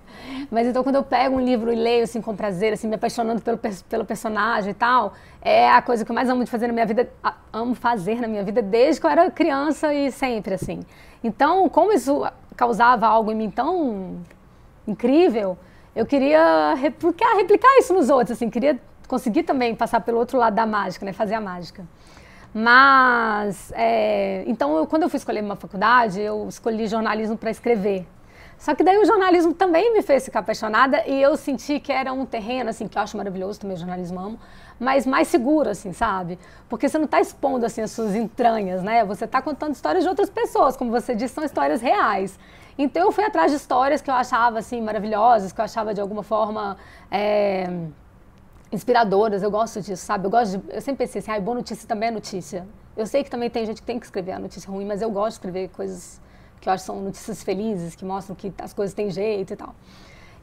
Mas 0.50 0.66
então 0.66 0.82
quando 0.82 0.94
eu 0.96 1.02
pego 1.02 1.36
um 1.36 1.40
livro 1.40 1.70
e 1.70 1.76
leio 1.76 2.04
assim 2.04 2.22
com 2.22 2.34
prazer, 2.34 2.72
assim 2.72 2.88
me 2.88 2.94
apaixonando 2.94 3.42
pelo, 3.42 3.58
pelo 3.88 4.04
personagem 4.04 4.70
e 4.70 4.74
tal, 4.74 5.12
é 5.42 5.68
a 5.70 5.82
coisa 5.82 6.04
que 6.04 6.10
eu 6.10 6.14
mais 6.14 6.28
amo 6.30 6.42
de 6.42 6.50
fazer 6.50 6.68
na 6.68 6.72
minha 6.72 6.86
vida, 6.86 7.06
amo 7.52 7.74
fazer 7.74 8.20
na 8.20 8.26
minha 8.26 8.42
vida 8.42 8.62
desde 8.62 9.00
que 9.00 9.06
eu 9.06 9.10
era 9.10 9.30
criança 9.30 9.92
e 9.92 10.10
sempre 10.10 10.54
assim. 10.54 10.80
Então, 11.22 11.68
como 11.68 11.92
isso 11.92 12.26
causava 12.56 13.06
algo 13.06 13.30
em 13.30 13.34
mim 13.34 13.50
tão 13.50 14.16
incrível, 14.86 15.58
eu 15.98 16.06
queria 16.06 16.74
replicar, 16.74 17.34
replicar 17.34 17.76
isso 17.78 17.92
nos 17.92 18.08
outros, 18.08 18.36
assim, 18.36 18.48
queria 18.48 18.78
conseguir 19.08 19.42
também 19.42 19.74
passar 19.74 20.00
pelo 20.00 20.18
outro 20.18 20.38
lado 20.38 20.54
da 20.54 20.64
mágica, 20.64 21.04
né, 21.04 21.12
fazer 21.12 21.34
a 21.34 21.40
mágica. 21.40 21.84
Mas, 22.54 23.72
é, 23.74 24.44
então, 24.46 24.76
eu, 24.76 24.86
quando 24.86 25.02
eu 25.02 25.08
fui 25.08 25.16
escolher 25.16 25.42
uma 25.42 25.56
faculdade, 25.56 26.20
eu 26.20 26.46
escolhi 26.48 26.86
jornalismo 26.86 27.36
para 27.36 27.50
escrever. 27.50 28.06
Só 28.56 28.76
que 28.76 28.84
daí 28.84 28.96
o 28.96 29.04
jornalismo 29.04 29.52
também 29.52 29.92
me 29.92 30.00
fez 30.00 30.24
ficar 30.24 30.38
apaixonada 30.38 31.04
e 31.04 31.20
eu 31.20 31.36
senti 31.36 31.80
que 31.80 31.90
era 31.90 32.12
um 32.12 32.24
terreno, 32.24 32.70
assim, 32.70 32.86
que 32.86 32.96
eu 32.96 33.02
acho 33.02 33.16
maravilhoso, 33.16 33.58
também 33.58 33.76
o 33.76 33.80
jornalismo 33.80 34.20
amo, 34.20 34.38
mas 34.78 35.06
mais 35.06 35.28
seguro, 35.28 35.70
assim, 35.70 35.92
sabe? 35.92 36.38
Porque 36.68 36.88
você 36.88 36.98
não 36.98 37.06
está 37.06 37.20
expondo, 37.20 37.66
assim, 37.66 37.80
as 37.80 37.90
suas 37.90 38.14
entranhas, 38.14 38.82
né? 38.82 39.04
Você 39.04 39.24
está 39.24 39.40
contando 39.42 39.74
histórias 39.74 40.04
de 40.04 40.08
outras 40.08 40.30
pessoas, 40.30 40.76
como 40.76 40.90
você 40.90 41.14
disse, 41.14 41.34
são 41.34 41.44
histórias 41.44 41.80
reais. 41.80 42.38
Então 42.76 43.02
eu 43.02 43.12
fui 43.12 43.24
atrás 43.24 43.50
de 43.50 43.56
histórias 43.56 44.00
que 44.00 44.10
eu 44.10 44.14
achava, 44.14 44.58
assim, 44.58 44.80
maravilhosas, 44.80 45.52
que 45.52 45.60
eu 45.60 45.64
achava 45.64 45.92
de 45.92 46.00
alguma 46.00 46.22
forma... 46.22 46.76
é, 47.10 47.68
inspiradoras, 48.70 49.42
eu 49.42 49.50
gosto 49.50 49.80
disso, 49.80 50.04
sabe? 50.04 50.26
Eu 50.26 50.30
gosto 50.30 50.58
de, 50.58 50.74
eu 50.74 50.80
sempre 50.80 51.06
pensei 51.06 51.20
assim, 51.20 51.30
ah, 51.30 51.40
boa 51.40 51.56
notícia 51.56 51.88
também 51.88 52.10
é 52.10 52.12
notícia. 52.12 52.66
Eu 52.96 53.06
sei 53.06 53.24
que 53.24 53.30
também 53.30 53.48
tem 53.48 53.64
gente 53.64 53.80
que 53.80 53.86
tem 53.86 53.98
que 53.98 54.04
escrever 54.04 54.32
a 54.32 54.38
notícia 54.38 54.70
ruim, 54.70 54.84
mas 54.84 55.00
eu 55.00 55.10
gosto 55.10 55.28
de 55.28 55.34
escrever 55.34 55.68
coisas 55.70 56.20
que 56.60 56.68
eu 56.68 56.72
acho 56.72 56.82
que 56.82 56.86
são 56.86 57.00
notícias 57.00 57.42
felizes, 57.42 57.94
que 57.94 58.04
mostram 58.04 58.34
que 58.34 58.52
as 58.60 58.72
coisas 58.72 58.94
têm 58.94 59.10
jeito 59.10 59.52
e 59.52 59.56
tal. 59.56 59.74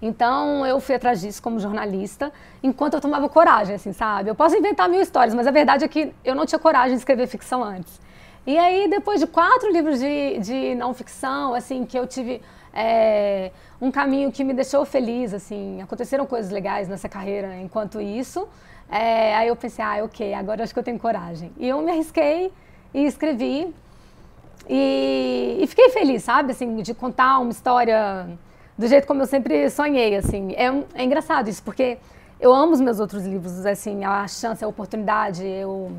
Então 0.01 0.65
eu 0.65 0.79
fui 0.79 0.95
atrás 0.95 1.21
disso 1.21 1.41
como 1.41 1.59
jornalista, 1.59 2.31
enquanto 2.61 2.95
eu 2.95 3.01
tomava 3.01 3.29
coragem, 3.29 3.75
assim, 3.75 3.93
sabe? 3.93 4.29
Eu 4.29 4.35
posso 4.35 4.55
inventar 4.55 4.89
mil 4.89 5.01
histórias, 5.01 5.33
mas 5.33 5.47
a 5.47 5.51
verdade 5.51 5.83
é 5.83 5.87
que 5.87 6.13
eu 6.23 6.35
não 6.35 6.45
tinha 6.45 6.59
coragem 6.59 6.91
de 6.91 6.99
escrever 6.99 7.27
ficção 7.27 7.63
antes. 7.63 7.99
E 8.45 8.57
aí, 8.57 8.87
depois 8.87 9.19
de 9.19 9.25
quatro 9.25 9.71
livros 9.71 9.99
de, 9.99 10.37
de 10.39 10.75
não 10.75 10.93
ficção, 10.93 11.55
assim, 11.55 11.83
que 11.83 11.97
eu 11.97 12.05
tive 12.05 12.41
é, 12.71 13.51
um 13.81 13.89
caminho 13.89 14.31
que 14.31 14.43
me 14.43 14.53
deixou 14.53 14.85
feliz, 14.85 15.33
assim, 15.33 15.81
aconteceram 15.81 16.27
coisas 16.27 16.51
legais 16.51 16.87
nessa 16.87 17.09
carreira 17.09 17.57
enquanto 17.57 17.99
isso. 17.99 18.47
É, 18.87 19.35
aí 19.35 19.47
eu 19.47 19.55
pensei, 19.55 19.83
ah, 19.83 20.03
ok, 20.03 20.33
agora 20.35 20.63
acho 20.63 20.73
que 20.73 20.79
eu 20.79 20.83
tenho 20.83 20.99
coragem. 20.99 21.51
E 21.57 21.67
eu 21.67 21.81
me 21.81 21.91
arrisquei 21.91 22.51
e 22.93 23.05
escrevi. 23.05 23.73
E, 24.69 25.57
e 25.61 25.67
fiquei 25.67 25.89
feliz, 25.89 26.23
sabe, 26.23 26.51
assim, 26.51 26.77
de 26.77 26.93
contar 26.93 27.39
uma 27.39 27.51
história 27.51 28.27
do 28.77 28.87
jeito 28.87 29.07
como 29.07 29.21
eu 29.21 29.25
sempre 29.25 29.69
sonhei, 29.69 30.15
assim. 30.15 30.53
É, 30.53 30.67
é 30.93 31.03
engraçado 31.03 31.49
isso, 31.49 31.63
porque 31.63 31.97
eu 32.39 32.53
amo 32.53 32.73
os 32.73 32.81
meus 32.81 32.99
outros 32.99 33.23
livros, 33.23 33.65
assim, 33.65 34.03
a 34.03 34.27
chance, 34.27 34.63
a 34.63 34.67
oportunidade, 34.67 35.45
eu 35.45 35.91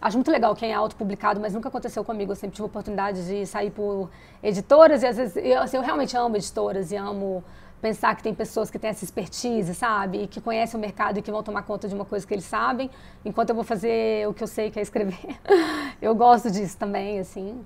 acho 0.00 0.16
muito 0.16 0.30
legal 0.30 0.54
quem 0.56 0.72
é 0.72 0.74
autopublicado, 0.74 1.40
mas 1.40 1.54
nunca 1.54 1.68
aconteceu 1.68 2.04
comigo, 2.04 2.32
eu 2.32 2.36
sempre 2.36 2.56
tive 2.56 2.66
oportunidade 2.66 3.24
de 3.26 3.46
sair 3.46 3.70
por 3.70 4.10
editoras 4.42 5.02
e 5.02 5.06
às 5.06 5.16
vezes, 5.16 5.36
eu, 5.36 5.60
assim, 5.60 5.76
eu 5.76 5.82
realmente 5.82 6.16
amo 6.16 6.36
editoras 6.36 6.90
e 6.90 6.96
amo 6.96 7.44
pensar 7.80 8.14
que 8.16 8.22
tem 8.22 8.32
pessoas 8.32 8.70
que 8.70 8.78
têm 8.78 8.90
essa 8.90 9.04
expertise, 9.04 9.74
sabe, 9.74 10.22
e 10.22 10.26
que 10.26 10.40
conhecem 10.40 10.78
o 10.78 10.80
mercado 10.80 11.18
e 11.18 11.22
que 11.22 11.30
vão 11.30 11.42
tomar 11.42 11.62
conta 11.62 11.88
de 11.88 11.94
uma 11.94 12.04
coisa 12.04 12.26
que 12.26 12.32
eles 12.32 12.44
sabem, 12.44 12.88
enquanto 13.24 13.50
eu 13.50 13.54
vou 13.54 13.64
fazer 13.64 14.26
o 14.28 14.32
que 14.32 14.42
eu 14.42 14.46
sei, 14.46 14.70
que 14.70 14.78
é 14.78 14.82
escrever. 14.82 15.18
eu 16.00 16.14
gosto 16.14 16.50
disso 16.50 16.78
também, 16.78 17.18
assim. 17.18 17.64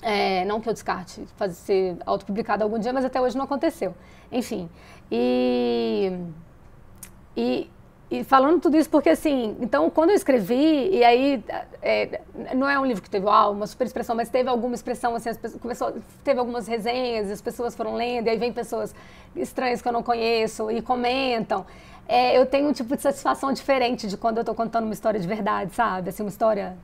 É, 0.00 0.44
não 0.44 0.60
que 0.60 0.68
eu 0.68 0.72
descarte 0.72 1.24
fazer 1.36 1.54
ser 1.54 1.96
autopublicado 2.06 2.62
algum 2.62 2.78
dia, 2.78 2.92
mas 2.92 3.04
até 3.04 3.20
hoje 3.20 3.36
não 3.36 3.44
aconteceu. 3.44 3.94
Enfim. 4.30 4.68
E, 5.10 6.12
e 7.36 7.70
e 8.10 8.24
falando 8.24 8.58
tudo 8.58 8.76
isso 8.76 8.88
porque, 8.88 9.10
assim, 9.10 9.54
então, 9.60 9.90
quando 9.90 10.10
eu 10.10 10.16
escrevi, 10.16 10.88
e 10.90 11.04
aí, 11.04 11.44
é, 11.82 12.22
não 12.54 12.66
é 12.66 12.80
um 12.80 12.86
livro 12.86 13.02
que 13.02 13.10
teve 13.10 13.26
uau, 13.26 13.52
uma 13.52 13.66
super 13.66 13.86
expressão, 13.86 14.16
mas 14.16 14.30
teve 14.30 14.48
alguma 14.48 14.74
expressão, 14.74 15.14
assim, 15.14 15.34
pessoas, 15.34 15.60
começou, 15.60 15.94
teve 16.24 16.40
algumas 16.40 16.66
resenhas, 16.66 17.30
as 17.30 17.42
pessoas 17.42 17.76
foram 17.76 17.94
lendo, 17.94 18.26
e 18.26 18.30
aí 18.30 18.38
vem 18.38 18.50
pessoas 18.50 18.94
estranhas 19.36 19.82
que 19.82 19.88
eu 19.88 19.92
não 19.92 20.02
conheço 20.02 20.70
e 20.70 20.80
comentam. 20.80 21.66
É, 22.08 22.38
eu 22.38 22.46
tenho 22.46 22.70
um 22.70 22.72
tipo 22.72 22.96
de 22.96 23.02
satisfação 23.02 23.52
diferente 23.52 24.06
de 24.06 24.16
quando 24.16 24.38
eu 24.38 24.42
estou 24.42 24.54
contando 24.54 24.84
uma 24.84 24.94
história 24.94 25.20
de 25.20 25.28
verdade, 25.28 25.74
sabe? 25.74 26.08
Assim, 26.08 26.22
uma 26.22 26.30
história 26.30 26.78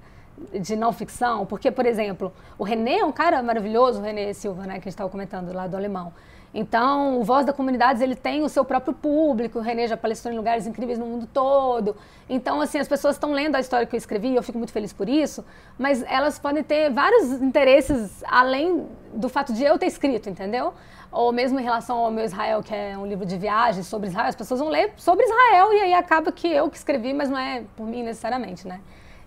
de 0.52 0.76
não 0.76 0.92
ficção. 0.92 1.46
Porque, 1.46 1.70
por 1.70 1.86
exemplo, 1.86 2.32
o 2.58 2.64
René 2.64 2.98
é 2.98 3.04
um 3.04 3.12
cara 3.12 3.42
maravilhoso, 3.42 4.00
o 4.00 4.02
René 4.02 4.32
Silva, 4.32 4.62
né, 4.62 4.74
que 4.74 4.80
a 4.80 4.82
gente 4.82 4.88
estava 4.88 5.10
comentando 5.10 5.52
lá 5.52 5.66
do 5.66 5.76
Alemão. 5.76 6.12
Então, 6.54 7.18
o 7.18 7.24
Voz 7.24 7.44
da 7.44 7.52
Comunidades, 7.52 8.00
ele 8.00 8.14
tem 8.14 8.44
o 8.44 8.48
seu 8.48 8.64
próprio 8.64 8.94
público, 8.94 9.58
o 9.58 9.62
René 9.62 9.88
já 9.88 9.96
palestrou 9.96 10.32
em 10.32 10.36
lugares 10.36 10.68
incríveis 10.68 10.96
no 11.00 11.04
mundo 11.04 11.28
todo. 11.32 11.96
Então, 12.28 12.60
assim, 12.60 12.78
as 12.78 12.86
pessoas 12.86 13.16
estão 13.16 13.32
lendo 13.32 13.56
a 13.56 13.60
história 13.60 13.84
que 13.84 13.96
eu 13.96 13.98
escrevi, 13.98 14.32
eu 14.32 14.42
fico 14.42 14.56
muito 14.56 14.72
feliz 14.72 14.92
por 14.92 15.08
isso, 15.08 15.44
mas 15.76 16.04
elas 16.04 16.38
podem 16.38 16.62
ter 16.62 16.90
vários 16.92 17.32
interesses 17.42 18.22
além 18.28 18.86
do 19.12 19.28
fato 19.28 19.52
de 19.52 19.64
eu 19.64 19.76
ter 19.76 19.86
escrito, 19.86 20.30
entendeu? 20.30 20.72
Ou 21.10 21.32
mesmo 21.32 21.58
em 21.58 21.62
relação 21.62 21.98
ao 21.98 22.10
meu 22.12 22.24
Israel, 22.24 22.62
que 22.62 22.72
é 22.72 22.96
um 22.96 23.04
livro 23.06 23.26
de 23.26 23.36
viagens 23.36 23.88
sobre 23.88 24.08
Israel, 24.08 24.28
as 24.28 24.36
pessoas 24.36 24.60
vão 24.60 24.68
ler 24.68 24.92
sobre 24.96 25.24
Israel 25.24 25.72
e 25.72 25.80
aí 25.80 25.94
acaba 25.94 26.30
que 26.30 26.46
eu 26.46 26.70
que 26.70 26.76
escrevi, 26.76 27.12
mas 27.12 27.28
não 27.28 27.38
é 27.38 27.64
por 27.76 27.84
mim 27.84 28.04
necessariamente, 28.04 28.66
né? 28.66 28.80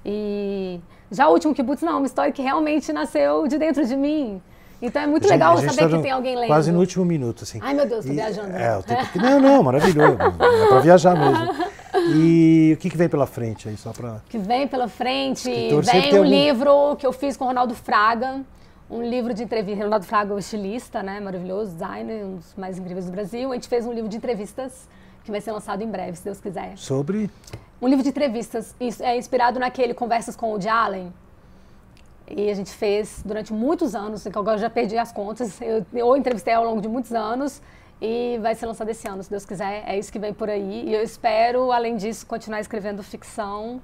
E 0.06 0.80
já 1.12 1.28
o 1.28 1.34
último 1.34 1.54
Kibbutz, 1.54 1.82
não, 1.82 1.98
uma 1.98 2.06
história 2.06 2.32
que 2.32 2.41
realmente 2.41 2.91
nasceu 2.91 3.48
de 3.48 3.58
dentro 3.58 3.86
de 3.86 3.96
mim. 3.96 4.41
Então 4.82 5.02
é 5.02 5.08
muito 5.08 5.24
gente, 5.24 5.32
legal 5.32 5.58
saber 5.58 5.76
tá 5.76 5.88
que 5.89 6.02
tem 6.04 6.12
alguém 6.12 6.36
lendo. 6.36 6.48
Quase 6.48 6.72
no 6.72 6.80
último 6.80 7.04
minuto, 7.04 7.43
assim. 7.43 7.60
Ai, 7.62 7.74
meu 7.74 7.88
Deus, 7.88 8.06
tô 8.06 8.12
e, 8.12 8.15
viajando. 8.15 8.56
É, 8.56 8.80
que... 9.12 9.17
Não, 9.17 9.39
não, 9.39 9.63
maravilhoso. 9.63 10.17
é 10.22 10.67
para 10.67 10.80
viajar 10.80 11.15
mesmo. 11.15 11.67
E 12.13 12.74
o 12.76 12.78
que, 12.78 12.89
que 12.89 12.98
vem 12.98 13.10
pela 13.10 13.26
frente 13.26 13.67
aí, 13.67 13.76
só 13.76 13.91
para... 13.91 14.22
que 14.30 14.38
vem 14.38 14.67
pela 14.67 14.88
frente, 14.88 15.50
vem 15.50 15.74
um 15.74 16.17
algum... 16.17 16.24
livro 16.24 16.96
que 16.98 17.08
eu 17.08 17.12
fiz 17.12 17.36
com 17.36 17.46
o 17.46 17.48
Ronaldo 17.48 17.74
Fraga, 17.74 18.41
um 18.89 19.02
livro 19.02 19.34
de 19.34 19.43
entrevista. 19.43 19.84
Ronaldo 19.84 20.06
Fraga 20.06 20.32
é 20.32 20.36
o 20.36 20.39
estilista, 20.39 21.02
né, 21.02 21.20
maravilhoso, 21.20 21.72
designer, 21.72 22.24
um 22.24 22.36
dos 22.36 22.54
mais 22.56 22.78
incríveis 22.78 23.06
do 23.06 23.12
Brasil. 23.12 23.52
A 23.52 23.56
gente 23.56 23.67
fez 23.67 23.86
um 23.86 23.93
livro 23.93 24.10
de 24.10 24.17
entrevistas 24.17 24.88
que 25.28 25.32
vai 25.32 25.42
ser 25.42 25.52
lançado 25.52 25.82
em 25.84 25.88
breve, 25.88 26.18
se 26.18 26.24
Deus 26.24 26.42
quiser. 26.42 26.78
Sobre? 26.78 27.30
Um 27.82 27.88
livro 27.88 28.04
de 28.04 28.10
entrevistas, 28.10 28.74
é 29.00 29.16
inspirado 29.16 29.60
naquele 29.60 29.94
Conversas 29.94 30.36
com 30.36 30.54
o 30.54 30.60
Allen, 30.70 31.13
e 32.30 32.50
a 32.50 32.54
gente 32.54 32.72
fez 32.72 33.22
durante 33.24 33.54
muitos 33.54 33.96
anos, 33.96 34.24
que 34.24 34.38
agora 34.38 34.58
eu 34.58 34.62
já 34.62 34.70
perdi 34.70 34.98
as 34.98 35.12
contas. 35.12 35.60
Eu, 35.62 35.86
eu 35.94 36.18
entrevistei 36.18 36.54
ao 36.54 36.63
longo 36.63 36.82
de 36.82 36.88
muitos 36.88 37.13
anos 37.13 37.62
e 38.02 38.38
vai 38.42 38.54
ser 38.56 38.66
lançado 38.66 38.90
esse 38.90 39.08
ano, 39.08 39.24
se 39.24 39.30
Deus 39.30 39.46
quiser. 39.46 39.84
É 39.88 39.98
isso 39.98 40.12
que 40.12 40.20
vem 40.20 40.34
por 40.34 40.50
aí. 40.50 40.86
E 40.88 40.94
eu 40.94 41.02
espero, 41.02 41.72
além 41.72 41.96
disso, 41.96 42.26
continuar 42.26 42.60
escrevendo 42.60 43.02
ficção. 43.02 43.82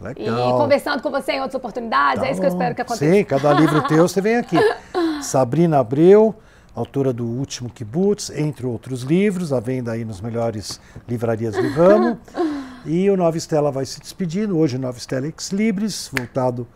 Legal. 0.00 0.50
E 0.50 0.52
conversando 0.52 1.02
com 1.02 1.10
você 1.10 1.32
em 1.32 1.40
outras 1.40 1.54
oportunidades. 1.54 2.20
Tá 2.20 2.28
é 2.28 2.30
isso 2.30 2.40
que 2.40 2.46
eu 2.46 2.50
espero 2.50 2.74
que 2.74 2.82
aconteça. 2.82 3.12
Sim, 3.12 3.24
cada 3.24 3.52
livro 3.52 3.82
teu 3.86 4.06
você 4.08 4.20
vem 4.20 4.36
aqui. 4.36 4.56
Sabrina 5.22 5.78
Abreu, 5.78 6.34
autora 6.74 7.12
do 7.12 7.24
Último 7.24 7.70
Kibbutz, 7.70 8.30
entre 8.30 8.66
outros 8.66 9.02
livros, 9.02 9.52
à 9.52 9.60
venda 9.60 9.92
aí 9.92 10.04
nos 10.04 10.20
melhores 10.20 10.80
livrarias 11.08 11.54
do 11.54 11.68
ramo. 11.70 12.18
E 12.86 13.08
o 13.08 13.16
Nova 13.16 13.38
Estela 13.38 13.72
vai 13.72 13.86
se 13.86 13.98
despedindo. 13.98 14.58
Hoje, 14.58 14.76
Nova 14.76 14.98
Estela 14.98 15.26
Ex 15.26 15.52
Libris, 15.52 16.10
voltado 16.12 16.66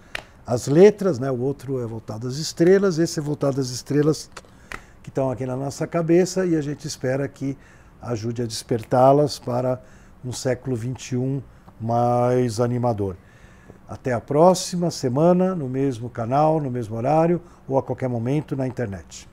as 0.46 0.66
letras, 0.66 1.18
né? 1.18 1.30
o 1.30 1.38
outro 1.38 1.82
é 1.82 1.86
voltado 1.86 2.26
às 2.26 2.38
estrelas, 2.38 2.98
esse 2.98 3.18
é 3.18 3.22
voltado 3.22 3.60
às 3.60 3.68
estrelas 3.68 4.30
que 5.02 5.10
estão 5.10 5.30
aqui 5.30 5.44
na 5.44 5.54
nossa 5.54 5.86
cabeça 5.86 6.46
e 6.46 6.56
a 6.56 6.62
gente 6.62 6.86
espera 6.86 7.28
que 7.28 7.58
ajude 8.00 8.40
a 8.40 8.46
despertá-las 8.46 9.38
para 9.38 9.82
um 10.24 10.32
século 10.32 10.74
XXI 10.74 11.42
mais 11.78 12.58
animador. 12.58 13.14
Até 13.86 14.14
a 14.14 14.20
próxima 14.20 14.90
semana, 14.90 15.54
no 15.54 15.68
mesmo 15.68 16.08
canal, 16.08 16.58
no 16.58 16.70
mesmo 16.70 16.96
horário 16.96 17.38
ou 17.68 17.76
a 17.76 17.82
qualquer 17.82 18.08
momento 18.08 18.56
na 18.56 18.66
internet. 18.66 19.27